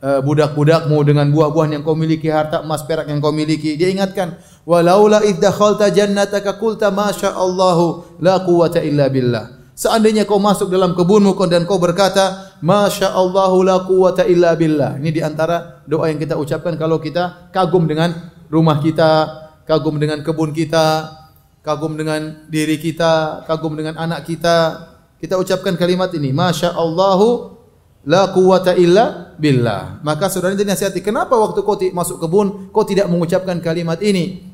[0.00, 3.76] uh, budak-budakmu, dengan buah-buahan yang kau miliki, harta emas perak yang kau miliki.
[3.76, 9.56] Dia ingatkan, walaula idh dakhalta jannataka qulta la quwata illa billah.
[9.78, 14.98] Seandainya kau masuk dalam kebunmu dan kau berkata, Masya Allahu la quwata illa billah.
[14.98, 18.10] Ini di antara doa yang kita ucapkan kalau kita kagum dengan
[18.50, 19.30] rumah kita,
[19.64, 21.14] kagum dengan kebun kita,
[21.62, 24.90] kagum dengan diri kita, kagum dengan anak kita.
[25.22, 27.54] Kita ucapkan kalimat ini, Masya Allahu
[28.02, 30.02] la quwata illa billah.
[30.02, 34.47] Maka saudara ini nasihati, kenapa waktu kau masuk kebun, kau tidak mengucapkan kalimat ini?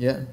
[0.00, 0.24] Ya.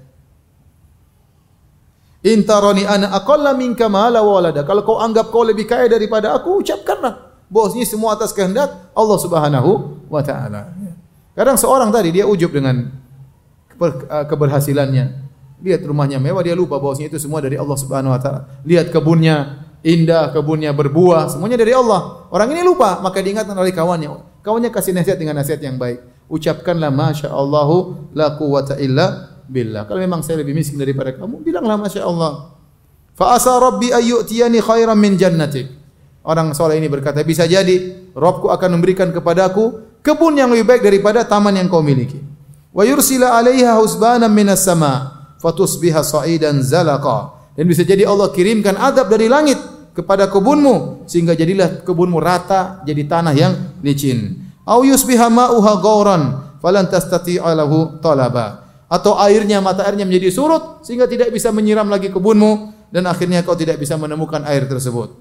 [2.23, 4.63] Intaroni ana aqalla minka mala walada.
[4.63, 7.35] Kalau kau anggap kau lebih kaya daripada aku, ucapkanlah.
[7.51, 9.71] Bosnya semua atas kehendak Allah Subhanahu
[10.07, 10.71] wa taala.
[11.35, 12.91] Kadang seorang tadi dia ujub dengan
[14.27, 18.41] keberhasilannya, Lihat rumahnya mewah, dia lupa bahwasanya itu semua dari Allah Subhanahu wa taala.
[18.61, 22.29] Lihat kebunnya indah, kebunnya berbuah, semuanya dari Allah.
[22.29, 24.41] Orang ini lupa, maka diingatkan oleh kawannya.
[24.45, 26.01] Kawannya kasih nasihat dengan nasihat yang baik.
[26.29, 29.87] Ucapkanlah masya Allahu la quwata illa billah.
[29.87, 32.53] Kalau memang saya lebih miskin daripada kamu, bilanglah masya Allah.
[33.17, 35.71] Fa asa rabbi ayyutiyani khairan min jannatik.
[36.27, 41.21] Orang soleh ini berkata, bisa jadi Robku akan memberikan kepadaku kebun yang lebih baik daripada
[41.21, 42.17] taman yang kau miliki.
[42.73, 47.37] Wa yursila 'alaiha husbanan minas sama' fatusbiha sa'idan zalaqa.
[47.53, 49.57] Dan bisa jadi Allah kirimkan adab dari langit
[49.93, 53.53] kepada kebunmu sehingga jadilah kebunmu rata jadi tanah yang
[53.85, 54.49] licin.
[54.65, 56.21] Au yusbiha ma'uha ghauran
[56.57, 57.53] falan tastati'a
[58.01, 58.66] talaba.
[58.87, 63.55] Atau airnya mata airnya menjadi surut sehingga tidak bisa menyiram lagi kebunmu dan akhirnya kau
[63.55, 65.11] tidak bisa menemukan air tersebut.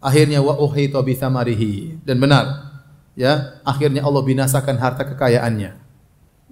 [0.00, 2.76] Akhirnya wa uhita bi thamarihi dan benar
[3.16, 5.72] ya akhirnya Allah binasakan harta kekayaannya.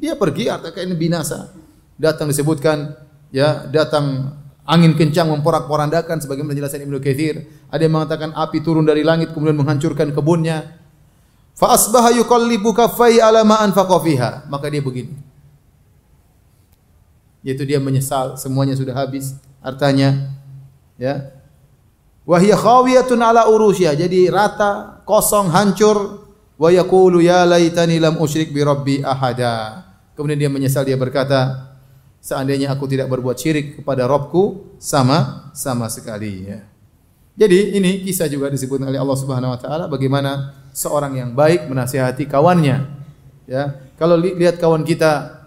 [0.01, 1.53] Dia pergi harta kekayaan binasa
[2.01, 2.97] datang disebutkan
[3.30, 4.34] ya datang
[4.64, 7.45] angin kencang memporak-porandakan sebagaimana penjelasan Ibnu Katsir.
[7.68, 10.80] Ada yang mengatakan api turun dari langit kemudian menghancurkan kebunnya.
[11.55, 13.62] Fa asbaha yuqallibu kaffai ala ma.
[14.49, 15.14] Maka dia begini.
[17.45, 20.32] Yaitu dia menyesal semuanya sudah habis hartanya
[20.97, 21.30] ya.
[22.24, 23.92] Wa hiya khawiyatun ala urusyiha.
[23.92, 26.24] Jadi rata, kosong, hancur.
[26.57, 29.84] Wa yaqulu ya laitani lam usyrik bi rabbi ahada.
[30.16, 31.74] Kemudian dia menyesal dia berkata,
[32.24, 36.64] seandainya aku tidak berbuat syirik kepada Robku sama sama sekali ya.
[37.34, 42.30] Jadi ini kisah juga disebut oleh Allah Subhanahu wa taala bagaimana seorang yang baik menasihati
[42.30, 42.86] kawannya.
[43.45, 45.43] Ya, kalau li lihat kawan kita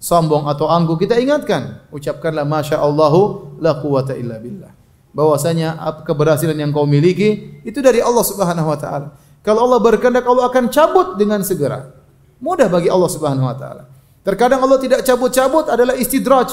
[0.00, 4.72] sombong atau angkuh kita ingatkan, ucapkanlah masya Allahu la quwata illa billah.
[5.12, 5.76] Bahwasanya
[6.08, 9.08] keberhasilan yang kau miliki itu dari Allah Subhanahu wa taala.
[9.44, 11.92] Kalau Allah berkehendak Allah akan cabut dengan segera.
[12.40, 13.84] Mudah bagi Allah Subhanahu wa taala.
[14.24, 16.52] Terkadang Allah tidak cabut-cabut adalah istidraj.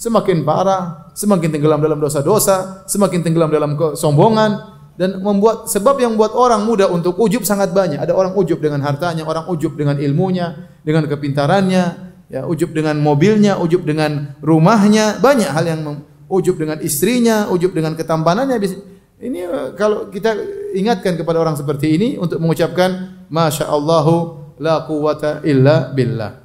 [0.00, 6.32] Semakin parah, semakin tenggelam dalam dosa-dosa, semakin tenggelam dalam kesombongan dan membuat sebab yang membuat
[6.32, 8.00] orang mudah untuk ujub sangat banyak.
[8.00, 13.58] Ada orang ujub dengan hartanya, orang ujub dengan ilmunya, dengan kepintarannya, ya ujub dengan mobilnya,
[13.58, 15.82] ujub dengan rumahnya, banyak hal yang
[16.30, 18.56] ujub dengan istrinya, ujub dengan ketampanannya.
[19.20, 20.32] Ini eh, kalau kita
[20.72, 26.38] ingatkan kepada orang seperti ini untuk mengucapkan masya Allahu la quwata illa billah.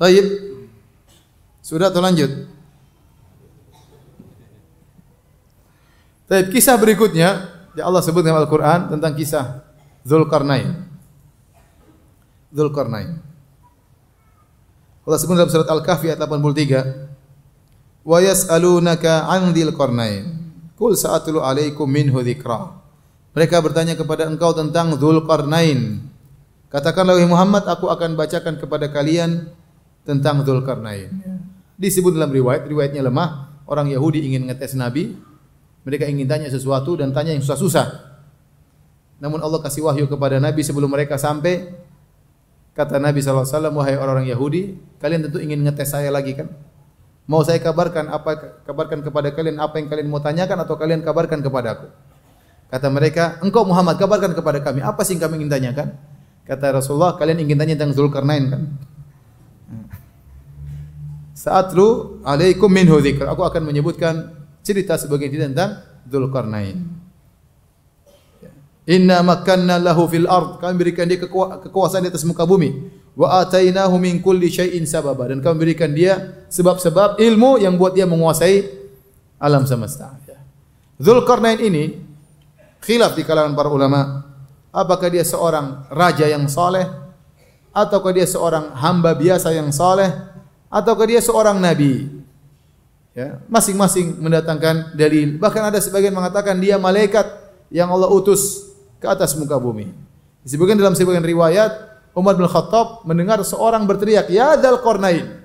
[0.00, 0.26] Baik.
[1.60, 2.30] Sudah atau lanjut?
[6.26, 9.62] Baik, kisah berikutnya ya Allah sebut dalam Al-Qur'an tentang kisah
[10.02, 10.88] Zulkarnain.
[12.50, 13.35] Zulkarnain.
[15.06, 18.02] Allah sebut dalam surat Al-Kahfi ayat 83.
[18.02, 20.50] Wa yas'alunaka 'an qarnain.
[20.74, 22.74] Qul sa'atlu 'alaikum minhu dzikra.
[23.38, 26.02] Mereka bertanya kepada engkau tentang Zulkarnain.
[26.66, 29.46] Katakanlah wahai Muhammad, aku akan bacakan kepada kalian
[30.02, 31.14] tentang Dzulkarnain.
[31.78, 35.14] Disebut dalam riwayat, riwayatnya lemah, orang Yahudi ingin ngetes Nabi,
[35.86, 38.18] mereka ingin tanya sesuatu dan tanya yang susah-susah.
[39.22, 41.70] Namun Allah kasih wahyu kepada Nabi sebelum mereka sampai,
[42.76, 46.52] kata Nabi SAW, wahai orang-orang Yahudi, kalian tentu ingin ngetes saya lagi kan?
[47.26, 51.42] Mau saya kabarkan apa kabarkan kepada kalian apa yang kalian mau tanyakan atau kalian kabarkan
[51.42, 51.88] kepada aku?
[52.70, 55.98] Kata mereka, engkau Muhammad kabarkan kepada kami apa sih yang kami ingin tanyakan?
[56.46, 58.62] Kata Rasulullah, kalian ingin tanya tentang Zulkarnain kan?
[61.36, 63.26] Sa'atlu alaikum minhu dzikr.
[63.28, 64.34] Aku akan menyebutkan
[64.66, 67.05] cerita sebagian tentang Dzulqarnain.
[68.86, 70.62] Inna makanna lahu fil ard.
[70.62, 72.86] Kami berikan dia kekuasaan di atas muka bumi.
[73.18, 75.26] Wa atainahu min kulli syai'in sababa.
[75.26, 78.62] Dan kami berikan dia sebab-sebab ilmu yang buat dia menguasai
[79.42, 80.14] alam semesta.
[80.30, 80.38] Ya.
[81.02, 81.98] Dzulqarnain ini
[82.78, 84.22] khilaf di kalangan para ulama.
[84.70, 86.86] Apakah dia seorang raja yang saleh
[87.74, 90.14] ataukah dia seorang hamba biasa yang saleh
[90.70, 92.12] ataukah dia seorang nabi?
[93.16, 95.40] Ya, masing-masing mendatangkan dalil.
[95.40, 97.24] Bahkan ada sebagian mengatakan dia malaikat
[97.72, 98.65] yang Allah utus
[99.00, 99.92] ke atas muka bumi.
[100.46, 101.72] Disebutkan dalam sebagian riwayat
[102.16, 105.44] Umar bin Khattab mendengar seorang berteriak, "Ya Dzal Qarnain."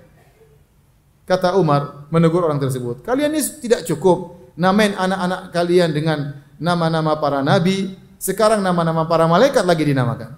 [1.28, 7.44] Kata Umar menegur orang tersebut, "Kalian ini tidak cukup namain anak-anak kalian dengan nama-nama para
[7.44, 10.38] nabi, sekarang nama-nama para malaikat lagi dinamakan."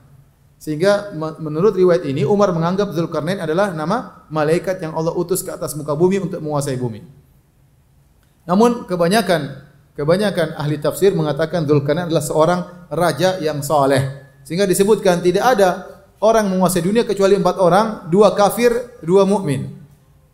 [0.64, 1.12] Sehingga
[1.44, 5.92] menurut riwayat ini Umar menganggap Zulkarnain adalah nama malaikat yang Allah utus ke atas muka
[5.92, 7.04] bumi untuk menguasai bumi.
[8.48, 9.60] Namun kebanyakan
[9.94, 14.26] kebanyakan ahli tafsir mengatakan Zulkarnain adalah seorang raja yang soleh.
[14.44, 15.70] Sehingga disebutkan tidak ada
[16.20, 19.72] orang menguasai dunia kecuali empat orang, dua kafir, dua mukmin.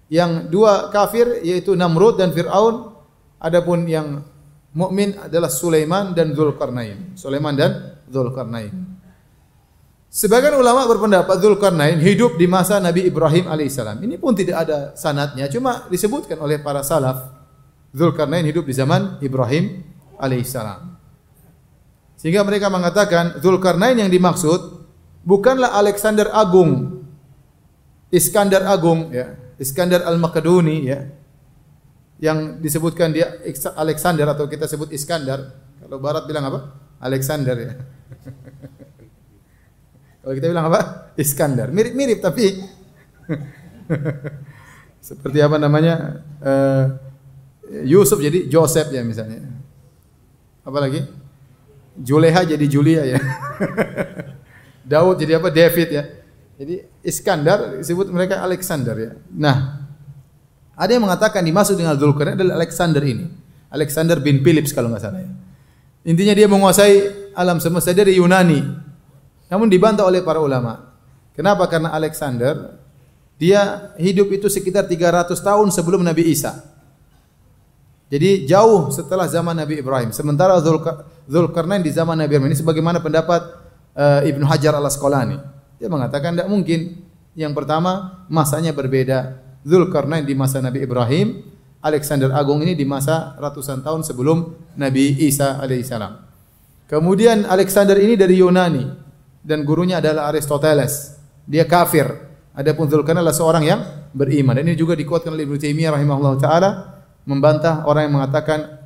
[0.09, 2.97] Yang dua kafir yaitu Namrud dan Fir'aun,
[3.37, 4.25] adapun yang
[4.73, 7.13] mukmin adalah Sulaiman dan Zulkarnain.
[7.13, 8.73] Sulaiman dan Zulkarnain.
[10.09, 14.01] Sebagian ulama berpendapat Zulkarnain hidup di masa Nabi Ibrahim alaihissalam.
[14.01, 17.38] Ini pun tidak ada sanatnya, cuma disebutkan oleh para salaf.
[17.95, 19.81] Zulkarnain hidup di zaman Ibrahim
[20.21, 20.99] alaihissalam.
[22.19, 24.85] Sehingga mereka mengatakan Zulkarnain yang dimaksud
[25.23, 27.01] bukanlah Alexander Agung,
[28.11, 30.99] Iskandar Agung, ya, Iskandar Al-Makedoni, ya,
[32.19, 33.39] yang disebutkan dia
[33.79, 35.55] Alexander atau kita sebut Iskandar.
[35.79, 36.59] Kalau Barat bilang apa?
[36.99, 37.71] Alexander ya.
[40.21, 41.15] Kalau kita bilang apa?
[41.15, 41.71] Iskandar.
[41.71, 42.59] Mirip-mirip tapi
[45.09, 46.19] seperti apa namanya?
[46.43, 47.08] Uh,
[47.85, 49.45] Yusuf jadi Joseph ya misalnya.
[50.65, 51.05] Apa lagi?
[51.99, 53.19] Juleha jadi Julia ya.
[54.89, 55.53] Daud jadi apa?
[55.53, 56.03] David ya.
[56.59, 59.11] Jadi Iskandar disebut mereka Alexander ya.
[59.31, 59.87] Nah,
[60.75, 63.27] ada yang mengatakan dimaksud dengan Zulkarnain adalah Alexander ini.
[63.69, 65.31] Alexander bin Philips kalau nggak salah ya.
[66.07, 68.59] Intinya dia menguasai alam semesta dari Yunani.
[69.51, 70.95] Namun dibantah oleh para ulama.
[71.37, 71.69] Kenapa?
[71.69, 72.79] Karena Alexander
[73.39, 76.59] dia hidup itu sekitar 300 tahun sebelum Nabi Isa.
[78.09, 80.09] Jadi jauh setelah zaman Nabi Ibrahim.
[80.09, 80.57] Sementara
[81.29, 83.41] Zulkarnain di zaman Nabi Ibrahim ini sebagaimana pendapat
[83.93, 85.37] uh, Ibnu Hajar Al-Asqalani.
[85.77, 87.05] Dia mengatakan tidak mungkin.
[87.37, 89.37] Yang pertama, masanya berbeda.
[89.61, 91.45] Zulkarnain di masa Nabi Ibrahim,
[91.85, 96.25] Alexander Agung ini di masa ratusan tahun sebelum Nabi Isa alaihissalam.
[96.89, 98.89] Kemudian Alexander ini dari Yunani
[99.45, 101.21] dan gurunya adalah Aristoteles.
[101.45, 102.09] Dia kafir.
[102.57, 103.79] Adapun Zulkarnain adalah seorang yang
[104.11, 104.57] beriman.
[104.57, 106.98] Dan ini juga dikuatkan oleh Ibnu Taimiyah rahimahullah taala
[107.29, 108.81] membantah orang yang mengatakan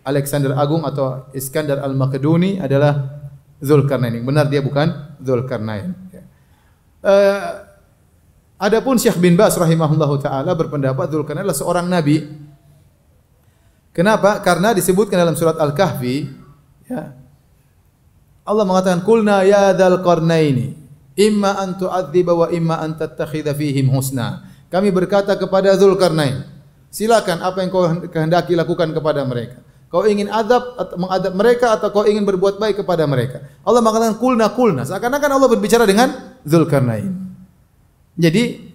[0.00, 3.20] Alexander Agung atau Iskandar Al-Makedoni adalah
[3.60, 4.16] Zulkarnain.
[4.24, 4.88] Benar dia bukan
[5.20, 5.92] Zulkarnain.
[7.04, 7.68] Uh,
[8.56, 12.24] adapun Syekh bin Bas rahimahullah taala berpendapat Zulkarnain adalah seorang nabi.
[13.92, 14.40] Kenapa?
[14.40, 16.24] Karena disebutkan dalam surat Al-Kahfi
[16.88, 17.12] ya,
[18.42, 20.74] Allah mengatakan kulna ya dzal qarnaini
[21.14, 24.48] imma an tu'adziba wa imma an tattakhidha fihim husna.
[24.72, 26.48] Kami berkata kepada Zulkarnain,
[26.92, 29.64] silakan apa yang kau kehendaki lakukan kepada mereka.
[29.88, 33.44] Kau ingin azab atau mengadab mereka atau kau ingin berbuat baik kepada mereka.
[33.64, 34.84] Allah mengatakan kulna kulna.
[34.84, 37.12] Seakan-akan Allah berbicara dengan Zulkarnain.
[38.16, 38.72] Jadi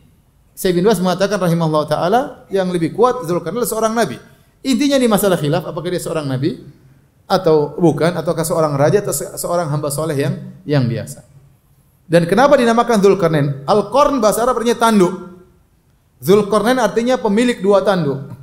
[0.57, 4.17] Syekh bin Bas mengatakan rahimahullah taala yang lebih kuat Zulkarnain adalah seorang nabi.
[4.65, 6.57] Intinya di masalah khilaf apakah dia seorang nabi?
[7.27, 11.27] atau bukan ataukah seorang raja atau seorang hamba soleh yang yang biasa.
[12.07, 13.67] Dan kenapa dinamakan Zulkarnain?
[13.67, 15.36] Al-Qarn bahasa Arab artinya tanduk.
[16.17, 18.33] Zulkarnain artinya pemilik dua tanduk.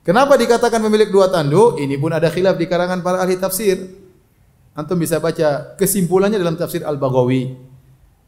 [0.00, 1.76] Kenapa dikatakan pemilik dua tanduk?
[1.76, 3.84] Ini pun ada khilaf di karangan para ahli tafsir.
[4.72, 7.52] Antum bisa baca kesimpulannya dalam tafsir Al-Baghawi.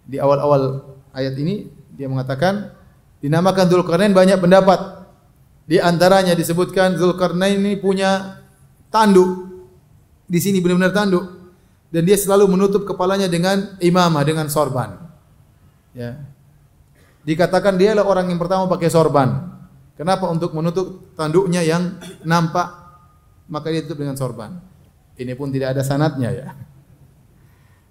[0.04, 0.84] Di awal-awal
[1.16, 2.76] ayat ini dia mengatakan
[3.24, 5.00] dinamakan Zulkarnain banyak pendapat.
[5.64, 8.42] Di antaranya disebutkan Zulkarnain ini punya
[8.92, 9.48] tanduk
[10.28, 11.24] di sini benar-benar tanduk
[11.92, 14.96] dan dia selalu menutup kepalanya dengan imamah dengan sorban.
[15.92, 16.20] Ya.
[17.22, 19.52] Dikatakan dia adalah orang yang pertama pakai sorban.
[19.94, 20.26] Kenapa?
[20.26, 22.82] Untuk menutup tanduknya yang nampak
[23.46, 24.58] maka dia tutup dengan sorban.
[25.14, 26.46] Ini pun tidak ada sanatnya ya.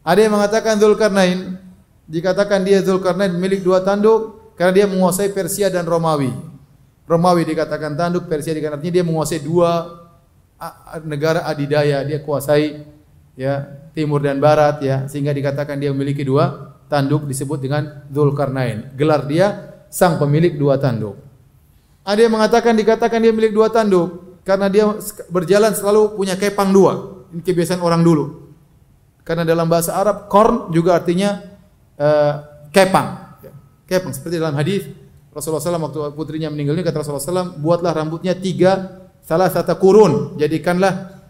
[0.02, 1.62] Ada yang mengatakan Zulkarnain
[2.10, 6.34] dikatakan dia Zulkarnain milik dua tanduk karena dia menguasai Persia dan Romawi.
[7.06, 10.02] Romawi dikatakan tanduk, Persia dikatakan artinya dia menguasai dua
[11.06, 12.86] negara adidaya dia kuasai
[13.34, 13.66] ya
[13.98, 18.92] timur dan barat ya sehingga dikatakan dia memiliki dua tanduk disebut dengan Zulkarnain.
[19.00, 21.16] Gelar dia sang pemilik dua tanduk.
[22.04, 24.84] Ada yang mengatakan dikatakan dia milik dua tanduk karena dia
[25.32, 27.24] berjalan selalu punya kepang dua.
[27.32, 28.52] Ini kebiasaan orang dulu.
[29.24, 31.40] Karena dalam bahasa Arab korn juga artinya
[31.96, 32.34] uh,
[32.76, 33.40] kepang.
[33.40, 33.54] Ya,
[33.88, 34.92] kepang seperti dalam hadis
[35.32, 40.36] Rasulullah SAW waktu putrinya meninggal ini kata Rasulullah SAW buatlah rambutnya tiga salah satu kurun,
[40.36, 41.24] jadikanlah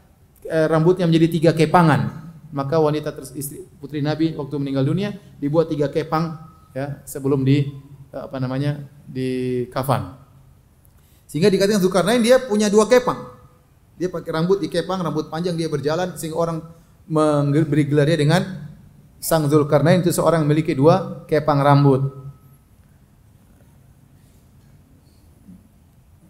[0.48, 2.21] eh, rambutnya menjadi tiga kepangan.
[2.52, 6.36] Maka wanita istri putri Nabi waktu meninggal dunia dibuat tiga kepang
[6.76, 7.72] ya sebelum di
[8.12, 10.20] eh, apa namanya di kafan.
[11.32, 13.40] Sehingga dikatakan Zulkarnain dia punya dua kepang.
[13.96, 16.58] Dia pakai rambut dikepang, rambut panjang dia berjalan sehingga orang
[17.08, 18.42] memberi gelar dia dengan
[19.22, 22.10] Sang Zulkarnain itu seorang memiliki dua kepang rambut.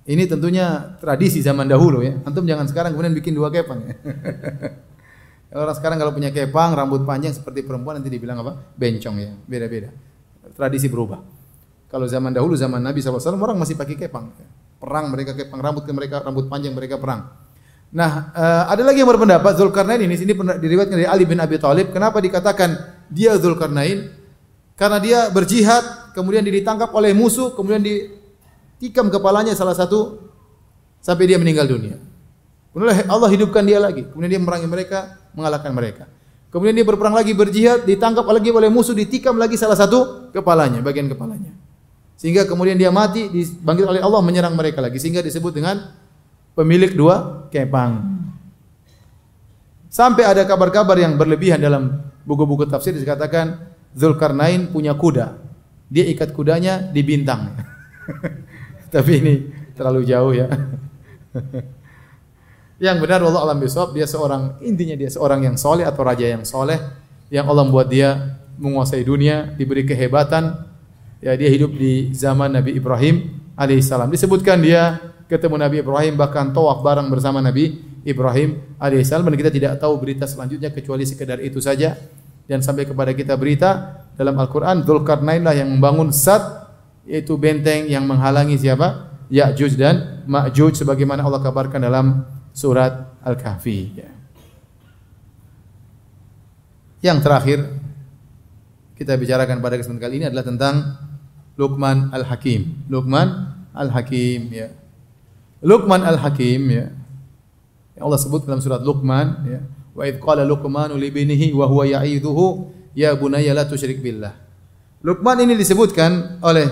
[0.03, 2.19] Ini tentunya tradisi zaman dahulu ya.
[2.27, 3.95] Antum jangan sekarang kemudian bikin dua kepang ya.
[5.51, 8.55] Orang sekarang kalau punya kepang, rambut panjang seperti perempuan nanti dibilang apa?
[8.71, 9.35] Bencong ya.
[9.35, 9.91] Beda-beda.
[10.55, 11.19] Tradisi berubah.
[11.91, 14.31] Kalau zaman dahulu, zaman Nabi SAW, orang masih pakai kepang.
[14.79, 17.27] Perang mereka kepang, rambut ke mereka, rambut panjang mereka perang.
[17.91, 21.91] Nah, uh, ada lagi yang berpendapat Zulkarnain ini sini diriwayatkan dari Ali bin Abi Thalib.
[21.91, 24.07] Kenapa dikatakan dia Zulkarnain?
[24.79, 30.31] Karena dia berjihad, kemudian dia ditangkap oleh musuh, kemudian ditikam kepalanya salah satu
[31.03, 31.99] sampai dia meninggal dunia.
[32.71, 34.07] Kemudian Allah hidupkan dia lagi.
[34.07, 36.05] Kemudian dia memerangi mereka, mengalahkan mereka.
[36.51, 41.07] Kemudian dia berperang lagi berjihad, ditangkap lagi oleh musuh, ditikam lagi salah satu kepalanya, bagian
[41.07, 41.55] kepalanya.
[42.19, 44.99] Sehingga kemudian dia mati, dibangkit oleh Allah menyerang mereka lagi.
[44.99, 45.95] Sehingga disebut dengan
[46.53, 48.19] pemilik dua kepang.
[49.87, 55.39] Sampai ada kabar-kabar yang berlebihan dalam buku-buku tafsir dikatakan Zulkarnain punya kuda.
[55.91, 57.59] Dia ikat kudanya di bintang.
[58.93, 59.33] Tapi ini
[59.75, 60.47] terlalu jauh ya.
[62.81, 66.41] Yang benar Allah alam bisawab dia seorang intinya dia seorang yang soleh atau raja yang
[66.41, 66.81] soleh
[67.29, 70.65] yang Allah membuat dia menguasai dunia, diberi kehebatan.
[71.21, 74.09] Ya dia hidup di zaman Nabi Ibrahim alaihissalam.
[74.09, 74.97] Disebutkan dia
[75.29, 80.25] ketemu Nabi Ibrahim bahkan tawaf bareng bersama Nabi Ibrahim alaihissalam dan kita tidak tahu berita
[80.25, 81.93] selanjutnya kecuali sekedar itu saja
[82.49, 86.73] dan sampai kepada kita berita dalam Al-Qur'an lah yang membangun Sat
[87.05, 89.13] yaitu benteng yang menghalangi siapa?
[89.31, 93.79] Ya'juj dan Ma'juj sebagaimana Allah kabarkan dalam surat Al-Kahfi.
[93.95, 94.09] Ya.
[97.01, 97.59] Yang terakhir
[98.95, 100.75] kita bicarakan pada kesempatan kali ini adalah tentang
[101.57, 102.85] Luqman Al-Hakim.
[102.85, 104.69] Luqman Al-Hakim ya.
[105.65, 106.93] Luqman Al-Hakim ya.
[107.97, 109.61] Yang Allah sebut dalam surat Luqman ya.
[109.91, 114.37] Wa idh qala Luqmanu li binihi wa huwa ya'idhuhu ya bunayya la tusyrik billah.
[115.01, 116.69] Luqman ini disebutkan oleh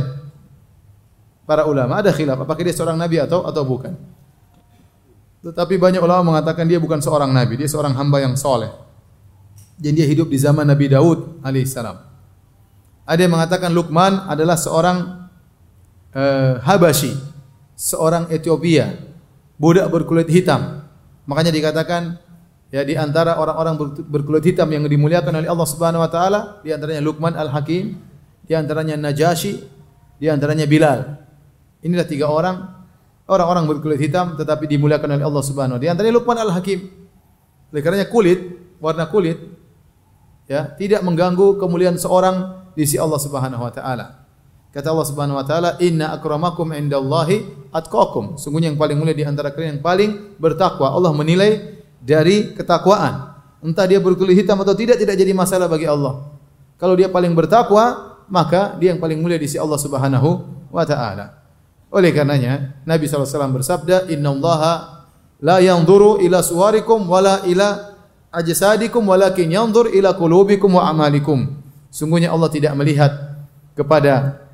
[1.50, 3.98] para ulama ada khilaf apakah dia seorang nabi atau atau bukan.
[5.40, 8.72] Tetapi banyak ulama mengatakan dia bukan seorang nabi, dia seorang hamba yang soleh.
[9.80, 11.96] Dan dia hidup di zaman Nabi Daud alaihissalam.
[13.08, 15.28] Ada yang mengatakan Luqman adalah seorang
[16.12, 17.16] uh, Habashi,
[17.80, 18.92] seorang Ethiopia,
[19.56, 20.84] budak berkulit hitam.
[21.24, 22.20] Makanya dikatakan
[22.76, 27.00] ya di antara orang-orang berkulit hitam yang dimuliakan oleh Allah Subhanahu wa taala, di antaranya
[27.00, 27.96] Luqman Al-Hakim,
[28.44, 29.64] di antaranya Najasyi,
[30.20, 31.24] di antaranya Bilal.
[31.80, 32.79] Inilah tiga orang
[33.30, 35.86] orang-orang berkulit hitam tetapi dimuliakan oleh Allah Subhanahu wa taala.
[35.86, 36.80] Di antaranya Luqman Al-Hakim.
[37.70, 38.40] Oleh karenanya kulit,
[38.82, 39.38] warna kulit
[40.50, 44.26] ya, tidak mengganggu kemuliaan seorang di sisi Allah Subhanahu wa taala.
[44.70, 49.54] Kata Allah Subhanahu wa taala, "Inna akramakum indallahi atqakum." Sungguhnya yang paling mulia di antara
[49.54, 50.94] kalian yang paling bertakwa.
[50.94, 53.38] Allah menilai dari ketakwaan.
[53.66, 56.34] Entah dia berkulit hitam atau tidak tidak jadi masalah bagi Allah.
[56.80, 60.30] Kalau dia paling bertakwa, maka dia yang paling mulia di sisi Allah Subhanahu
[60.70, 61.39] wa taala.
[61.90, 64.62] Oleh karenanya Nabi SAW bersabda, Inna Allah
[65.42, 67.98] la yanzuru ila suwarikum wala ila
[68.30, 71.58] ajsadikum walakin yanzur ila qulubikum wa amalikum.
[71.90, 73.42] Sungguhnya Allah tidak melihat
[73.74, 74.46] kepada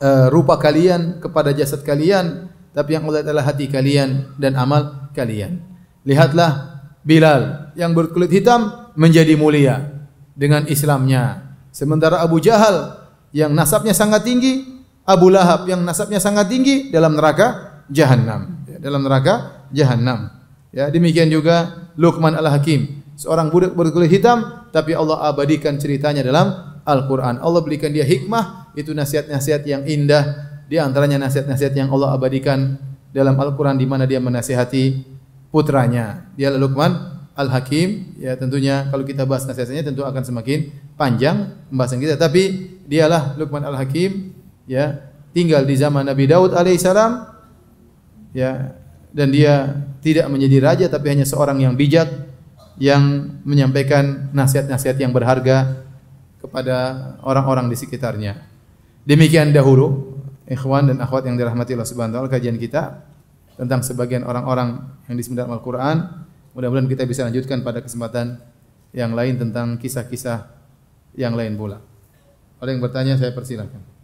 [0.00, 5.60] uh, rupa kalian, kepada jasad kalian, tapi yang Allah adalah hati kalian dan amal kalian.
[6.08, 6.76] Lihatlah
[7.06, 9.94] Bilal yang berkulit hitam menjadi mulia
[10.34, 11.54] dengan Islamnya.
[11.70, 12.98] Sementara Abu Jahal
[13.30, 14.75] yang nasabnya sangat tinggi
[15.06, 18.66] Abu Lahab yang nasabnya sangat tinggi dalam neraka jahanam.
[18.66, 20.34] Ya, dalam neraka jahanam.
[20.74, 26.52] Ya, demikian juga Luqman Al-Hakim, seorang budak berkulit hitam tapi Allah abadikan ceritanya dalam
[26.84, 27.40] Al-Qur'an.
[27.40, 30.22] Allah berikan dia hikmah, itu nasihat-nasihat yang indah,
[30.68, 32.76] di antaranya nasihat-nasihat yang Allah abadikan
[33.14, 35.06] dalam Al-Qur'an di mana dia menasihati
[35.48, 36.28] putranya.
[36.36, 36.92] Dia Luqman
[37.32, 40.68] Al-Hakim, ya tentunya kalau kita bahas nasihatnya tentu akan semakin
[41.00, 44.36] panjang pembahasan kita, tapi dialah Luqman Al-Hakim
[44.66, 45.00] ya
[45.30, 47.12] tinggal di zaman Nabi Daud alaihissalam
[48.36, 48.76] ya
[49.16, 49.72] dan dia
[50.04, 52.06] tidak menjadi raja tapi hanya seorang yang bijak
[52.76, 55.80] yang menyampaikan nasihat-nasihat yang berharga
[56.36, 56.76] kepada
[57.24, 58.44] orang-orang di sekitarnya.
[59.08, 63.02] Demikian dahulu ikhwan dan akhwat yang dirahmati Allah Subhanahu wa taala kajian kita
[63.56, 66.28] tentang sebagian orang-orang yang disebut dalam Al-Qur'an.
[66.52, 68.40] Mudah-mudahan kita bisa lanjutkan pada kesempatan
[68.92, 70.48] yang lain tentang kisah-kisah
[71.16, 71.80] yang lain pula.
[72.60, 73.95] Ada yang bertanya saya persilakan.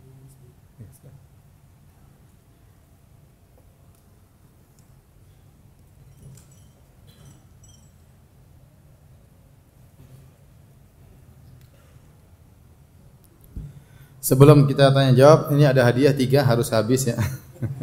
[14.32, 17.20] Sebelum kita tanya jawab, ini ada hadiah tiga harus habis ya.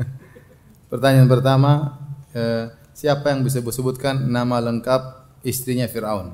[0.89, 2.01] Pertanyaan pertama,
[2.33, 6.33] eh, siapa yang bisa sebutkan nama lengkap istrinya Firaun?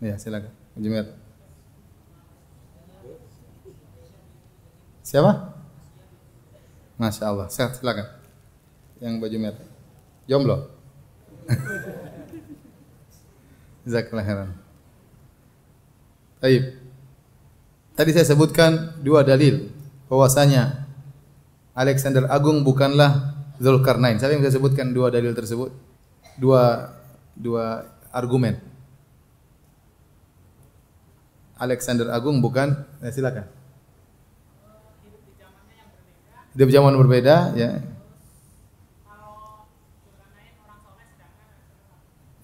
[0.00, 0.48] Ya, silakan.
[0.80, 1.12] Jumet.
[5.04, 5.52] Siapa?
[6.96, 7.52] Masya Allah.
[7.52, 8.08] Sehat, silakan.
[8.96, 9.68] Yang baju merah.
[10.24, 10.56] Jomblo.
[13.84, 14.50] Jazakallah khairan.
[16.40, 16.79] Baik.
[18.00, 19.68] Tadi saya sebutkan dua dalil
[20.08, 20.88] bahwasanya
[21.76, 24.16] Alexander Agung bukanlah Zulkarnain.
[24.16, 25.68] Siapa yang bisa sebutkan dua dalil tersebut?
[26.40, 26.96] dua
[27.36, 28.56] dua argumen.
[31.60, 32.72] Alexander Agung bukan,
[33.04, 33.44] eh, silakan.
[36.56, 37.84] Hidup di zaman berbeda, ya.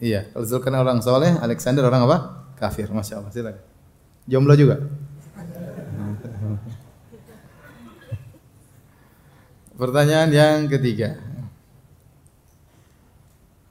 [0.04, 2.44] Iya, kalau Zulkarnain orang soleh, Alexander orang apa?
[2.60, 3.32] Kafir, masya Allah.
[3.32, 3.64] Silakan.
[4.28, 4.84] Jomblo juga.
[9.76, 11.20] Pertanyaan yang ketiga.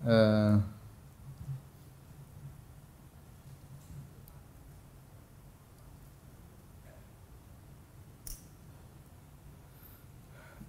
[0.05, 0.61] Uh,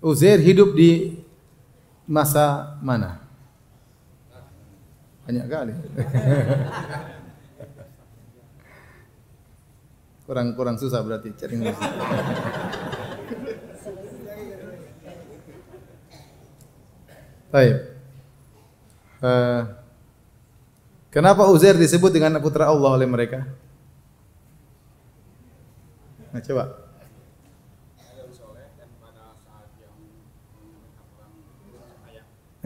[0.00, 1.20] Uzair hidup di
[2.08, 3.20] masa mana?
[5.28, 5.74] Banyak kali.
[10.26, 11.60] kurang kurang susah berarti cari
[17.50, 17.76] Baik.
[19.22, 19.62] Uh,
[21.14, 23.46] kenapa Uzair disebut dengan putra Allah oleh mereka?
[26.34, 26.64] Nah, coba.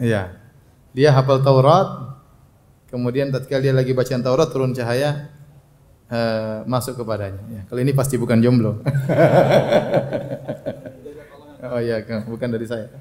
[0.01, 0.33] Iya.
[0.97, 2.17] Dia hafal Taurat.
[2.89, 5.31] Kemudian tatkala dia lagi bacaan Taurat turun cahaya
[6.11, 7.39] uh, masuk kepadanya.
[7.47, 8.75] Ya, kalau ini pasti bukan jomblo.
[11.71, 12.91] oh iya, bukan dari saya.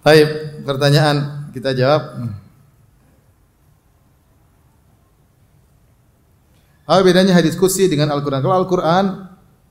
[0.00, 2.32] Baik, pertanyaan kita jawab.
[6.88, 8.40] Apa bedanya hadis qudsi dengan Al-Qur'an?
[8.40, 9.04] Kalau Al-Qur'an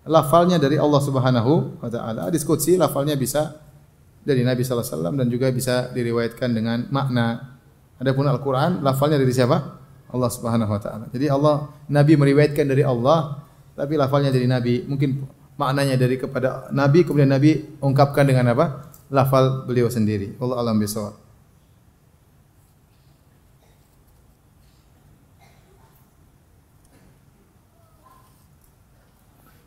[0.06, 2.30] lafalnya dari Allah Subhanahu wa taala.
[2.30, 3.58] Hadis qudsi lafalnya bisa
[4.22, 7.58] dari Nabi sallallahu alaihi wasallam dan juga bisa diriwayatkan dengan makna.
[7.98, 9.58] Adapun Al-Qur'an lafalnya dari siapa?
[10.14, 11.06] Allah Subhanahu wa taala.
[11.10, 13.42] Jadi Allah Nabi meriwayatkan dari Allah
[13.74, 14.86] tapi lafalnya dari Nabi.
[14.86, 15.10] Mungkin
[15.58, 18.89] maknanya dari kepada Nabi kemudian Nabi ungkapkan dengan apa?
[19.10, 20.38] Lafal beliau sendiri.
[20.38, 21.18] Allah alam bisawab.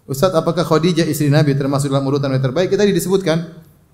[0.07, 2.69] Ustaz, apakah Khadijah istri Nabi termasuk dalam urutan wanita terbaik?
[2.75, 3.39] Kita disebutkan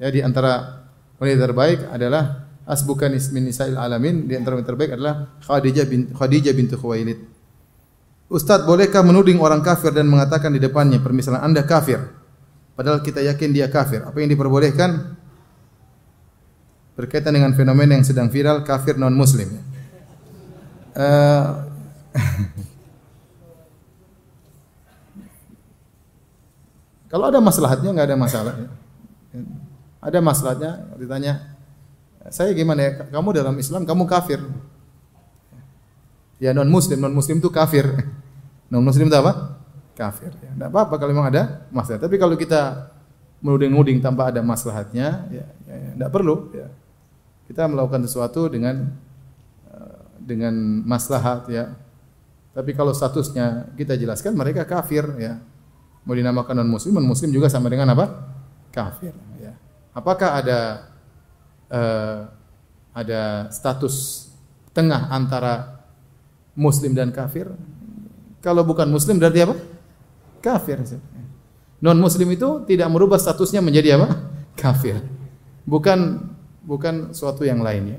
[0.00, 0.84] ya di antara
[1.20, 6.52] wanita terbaik adalah asbukan ismin nisa'il alamin di antara wanita terbaik adalah Khadijah bin Khadijah
[6.56, 7.22] bintu Khuwailid.
[8.28, 12.02] Ustaz, bolehkah menuding orang kafir dan mengatakan di depannya permisalan Anda kafir?
[12.76, 14.04] Padahal kita yakin dia kafir.
[14.04, 15.16] Apa yang diperbolehkan?
[16.98, 19.46] Berkaitan dengan fenomena yang sedang viral kafir non muslim.
[20.98, 21.62] Uh,
[27.08, 28.54] Kalau ada maslahatnya nggak ada masalah.
[28.58, 28.68] Ya.
[29.98, 30.70] Ada maslahatnya
[31.00, 31.54] ditanya,
[32.28, 32.90] saya gimana ya?
[33.08, 34.42] Kamu dalam Islam kamu kafir.
[36.38, 37.86] Ya non muslim, non muslim itu kafir.
[38.68, 39.56] Non muslim itu apa?
[39.96, 40.28] Kafir.
[40.44, 40.52] Ya.
[40.52, 42.04] Tidak apa-apa kalau memang ada masalah.
[42.04, 42.92] Tapi kalau kita
[43.40, 46.52] menuding-nuding tanpa ada maslahatnya, ya, ya, ya tidak perlu.
[46.52, 46.68] Ya.
[47.48, 48.92] Kita melakukan sesuatu dengan
[49.72, 50.52] eh, dengan
[50.84, 51.72] maslahat ya.
[52.52, 55.40] Tapi kalau statusnya kita jelaskan mereka kafir ya
[56.08, 58.08] mau dinamakan non muslim, non muslim juga sama dengan apa?
[58.72, 59.12] Kafir.
[59.36, 59.52] Ya.
[59.92, 60.58] Apakah ada
[61.68, 62.18] uh,
[62.96, 64.26] ada status
[64.72, 65.84] tengah antara
[66.56, 67.52] muslim dan kafir?
[68.40, 69.54] Kalau bukan muslim berarti apa?
[70.40, 70.80] Kafir.
[71.84, 74.08] Non muslim itu tidak merubah statusnya menjadi apa?
[74.56, 75.04] Kafir.
[75.68, 76.24] Bukan
[76.68, 77.96] bukan suatu yang lainnya.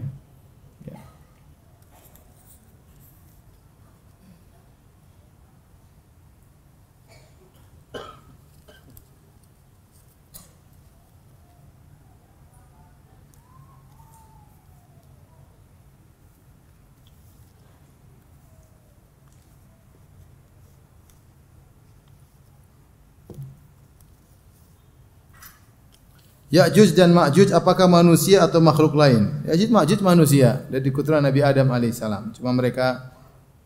[26.50, 29.45] Ya'juj dan Ma'juj apakah manusia atau makhluk lain?
[29.45, 32.34] Ya'juj Ma'juj manusia dari keturunan Nabi Adam alaihissalam.
[32.34, 33.14] Cuma mereka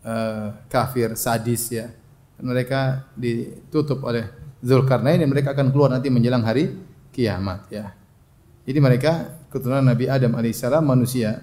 [0.03, 1.87] uh, kafir, sadis ya.
[2.43, 4.27] Mereka ditutup oleh
[4.59, 6.75] Zulkarnain dan mereka akan keluar nanti menjelang hari
[7.15, 7.95] kiamat ya.
[8.67, 11.39] Jadi mereka keturunan Nabi Adam alaihissalam manusia.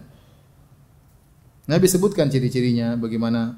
[1.64, 3.56] Nabi sebutkan ciri-cirinya, bagaimana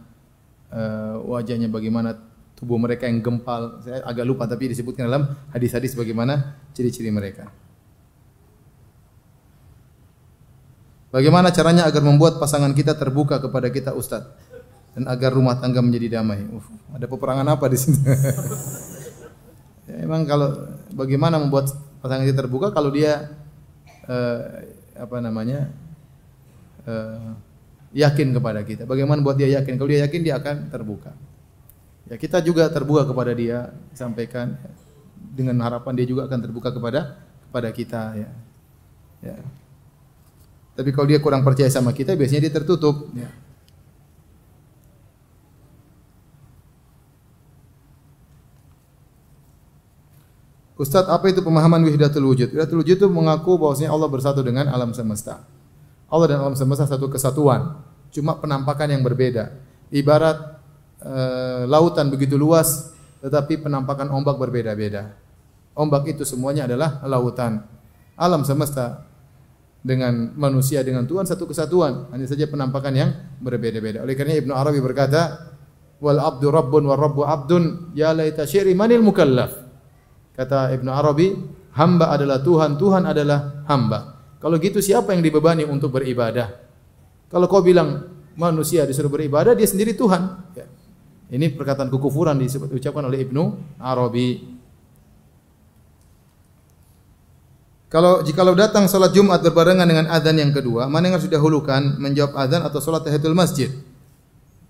[0.70, 2.14] uh, wajahnya, bagaimana
[2.54, 3.82] tubuh mereka yang gempal.
[3.82, 7.61] Saya agak lupa tapi disebutkan dalam hadis-hadis bagaimana ciri-ciri mereka.
[11.12, 14.24] Bagaimana caranya agar membuat pasangan kita terbuka kepada kita Ustaz?
[14.96, 16.40] Dan agar rumah tangga menjadi damai.
[16.48, 18.00] Uf, ada peperangan apa di sini?
[19.92, 21.68] ya, emang kalau bagaimana membuat
[22.00, 23.28] pasangan kita terbuka kalau dia
[24.08, 24.40] eh,
[24.96, 25.68] apa namanya?
[26.88, 27.28] Eh,
[27.92, 28.88] yakin kepada kita.
[28.88, 29.76] Bagaimana buat dia yakin?
[29.76, 31.12] Kalau dia yakin dia akan terbuka.
[32.08, 34.56] Ya kita juga terbuka kepada dia, sampaikan
[35.32, 37.20] dengan harapan dia juga akan terbuka kepada
[37.52, 38.30] kepada kita ya.
[39.22, 39.36] Ya.
[40.72, 43.12] Tapi kalau dia kurang percaya sama kita, biasanya dia tertutup.
[43.12, 43.28] Ya.
[50.80, 52.48] Ustaz, apa itu pemahaman wahdatul wujud?
[52.56, 55.44] Wahdatul wujud itu mengaku bahwasanya Allah bersatu dengan alam semesta.
[56.10, 57.78] Allah dan alam semesta satu kesatuan,
[58.10, 59.54] cuma penampakan yang berbeda.
[59.94, 60.58] Ibarat
[60.98, 61.14] e,
[61.70, 62.92] lautan begitu luas,
[63.22, 65.14] tetapi penampakan ombak berbeda-beda.
[65.76, 67.62] Ombak itu semuanya adalah lautan.
[68.18, 69.06] Alam semesta
[69.82, 73.10] dengan manusia dengan Tuhan satu kesatuan, hanya saja penampakan yang
[73.42, 74.06] berbeda-beda.
[74.06, 75.52] Oleh karena Ibnu Arabi berkata,
[75.98, 79.50] "Wal abdu rabbun wa rabbu abdun, ya laita syi'ri manil mukallaf."
[80.38, 81.34] Kata Ibnu Arabi,
[81.74, 84.22] hamba adalah Tuhan, Tuhan adalah hamba.
[84.38, 86.50] Kalau gitu siapa yang dibebani untuk beribadah?
[87.26, 88.06] Kalau kau bilang
[88.38, 90.22] manusia disuruh beribadah, dia sendiri Tuhan.
[90.56, 90.66] Ya.
[91.32, 93.42] Ini perkataan kekufuran diucapkan oleh Ibnu
[93.82, 94.60] Arabi.
[97.92, 102.32] Kalau jikalau datang salat Jumat berbarengan dengan adzan yang kedua, mana yang harus didahulukan menjawab
[102.40, 103.68] adzan atau salat tahiyatul masjid?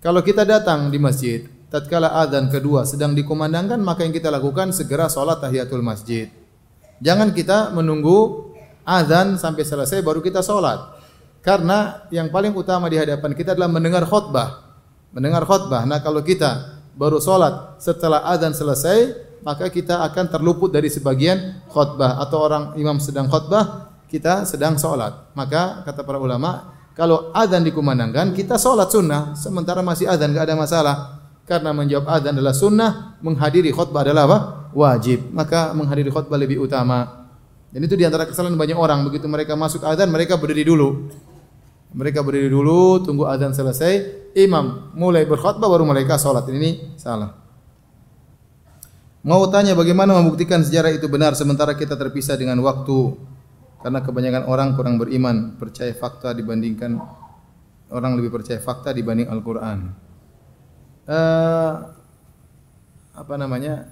[0.03, 5.07] Kalau kita datang di masjid, tatkala adzan kedua sedang dikumandangkan, maka yang kita lakukan segera
[5.07, 6.27] salat tahiyatul masjid.
[6.99, 8.51] Jangan kita menunggu
[8.83, 10.83] adzan sampai selesai baru kita salat.
[11.39, 14.67] Karena yang paling utama di hadapan kita adalah mendengar khutbah.
[15.15, 15.87] Mendengar khutbah.
[15.87, 22.23] Nah, kalau kita baru salat setelah adzan selesai, maka kita akan terluput dari sebagian khutbah
[22.23, 25.35] atau orang imam sedang khutbah, kita sedang sholat.
[25.35, 30.55] Maka kata para ulama, kalau adzan dikumandangkan, kita sholat sunnah, sementara masih adzan nggak ada
[30.55, 30.95] masalah.
[31.43, 34.39] Karena menjawab adzan adalah sunnah, menghadiri khutbah adalah apa?
[34.71, 35.27] Wajib.
[35.35, 37.27] Maka menghadiri khutbah lebih utama.
[37.67, 39.03] Dan itu di antara kesalahan banyak orang.
[39.03, 41.11] Begitu mereka masuk adzan, mereka berdiri dulu.
[41.91, 44.23] Mereka berdiri dulu, tunggu adzan selesai.
[44.39, 46.47] Imam mulai berkhutbah baru mereka sholat.
[46.47, 47.42] Ini salah.
[49.23, 53.15] Mau tanya bagaimana membuktikan sejarah itu benar sementara kita terpisah dengan waktu
[53.79, 56.99] karena kebanyakan orang kurang beriman, percaya fakta dibandingkan
[57.87, 59.95] orang lebih percaya fakta dibanding Al-Qur'an.
[61.07, 61.73] Uh,
[63.15, 63.87] apa namanya?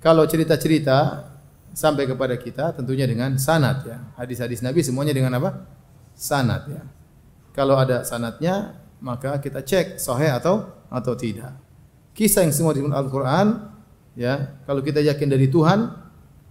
[0.00, 1.28] Kalau cerita-cerita
[1.76, 4.00] sampai kepada kita tentunya dengan sanad ya.
[4.16, 5.64] Hadis-hadis Nabi semuanya dengan apa?
[6.16, 6.82] Sanad ya.
[7.52, 11.52] Kalau ada sanadnya maka kita cek sahih atau atau tidak.
[12.16, 13.79] Kisah yang semua di Al-Qur'an
[14.20, 15.88] ya kalau kita yakin dari Tuhan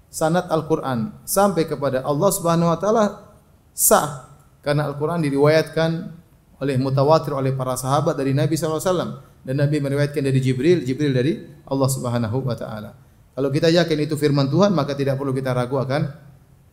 [0.10, 3.06] sanad Al-Qur'an sampai kepada Allah Subhanahu wa taala
[3.70, 4.26] sah
[4.66, 5.90] karena Al-Qur'an diriwayatkan
[6.60, 8.82] oleh mutawatir oleh para sahabat dari Nabi SAW
[9.46, 12.92] dan Nabi meriwayatkan dari Jibril, Jibril dari Allah Subhanahu wa taala.
[13.32, 16.02] Kalau kita yakin itu firman Tuhan, maka tidak perlu kita ragu akan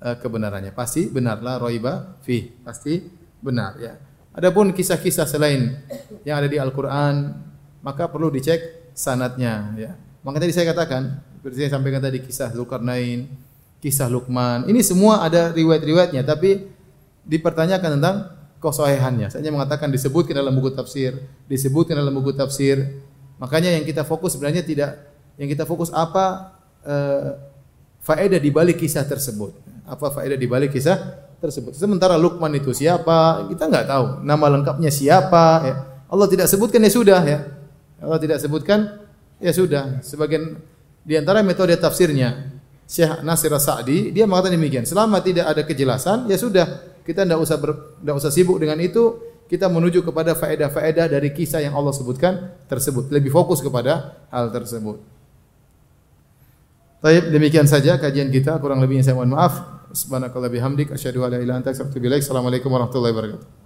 [0.03, 0.75] uh, kebenarannya.
[0.75, 3.07] Pasti benarlah roiba fi, pasti
[3.39, 3.95] benar ya.
[4.35, 5.79] Adapun kisah-kisah selain
[6.27, 7.39] yang ada di Al-Qur'an,
[7.87, 9.93] maka perlu dicek sanatnya ya.
[10.27, 13.31] Maka tadi saya katakan, seperti saya sampaikan tadi kisah Zulkarnain,
[13.79, 16.67] kisah Luqman, ini semua ada riwayat-riwayatnya tapi
[17.23, 18.17] dipertanyakan tentang
[18.59, 19.31] kesahihannya.
[19.31, 22.99] Saya mengatakan disebutkan dalam buku tafsir, disebutkan dalam buku tafsir.
[23.39, 24.99] Makanya yang kita fokus sebenarnya tidak
[25.39, 27.39] yang kita fokus apa eh,
[28.03, 29.55] faedah di balik kisah tersebut.
[29.87, 30.99] Apa faedah di balik kisah
[31.39, 31.79] tersebut.
[31.79, 33.47] Sementara Luqman itu siapa?
[33.47, 34.27] Kita enggak tahu.
[34.27, 35.75] Nama lengkapnya siapa ya.
[36.11, 37.47] Allah tidak sebutkan ya sudah ya.
[38.03, 39.06] Allah tidak sebutkan
[39.37, 40.57] Ya sudah, sebagian
[41.05, 42.57] di antara metode tafsirnya
[42.87, 44.87] Syekh Nasir Sa'di dia mengatakan demikian.
[44.87, 46.67] Selama tidak ada kejelasan, ya sudah,
[47.03, 49.35] kita tidak usah tidak usah sibuk dengan itu.
[49.47, 53.15] Kita menuju kepada faedah-faedah dari kisah yang Allah sebutkan tersebut.
[53.15, 54.99] Lebih fokus kepada hal tersebut.
[56.99, 58.59] Baik, demikian saja kajian kita.
[58.59, 59.87] Kurang lebihnya saya mohon maaf.
[59.95, 62.23] Subhanakallah bihamdik asyhadu an la ilaha illa anta astaghfiruka wa atubu ilaik.
[62.27, 63.66] Assalamualaikum warahmatullahi wabarakatuh.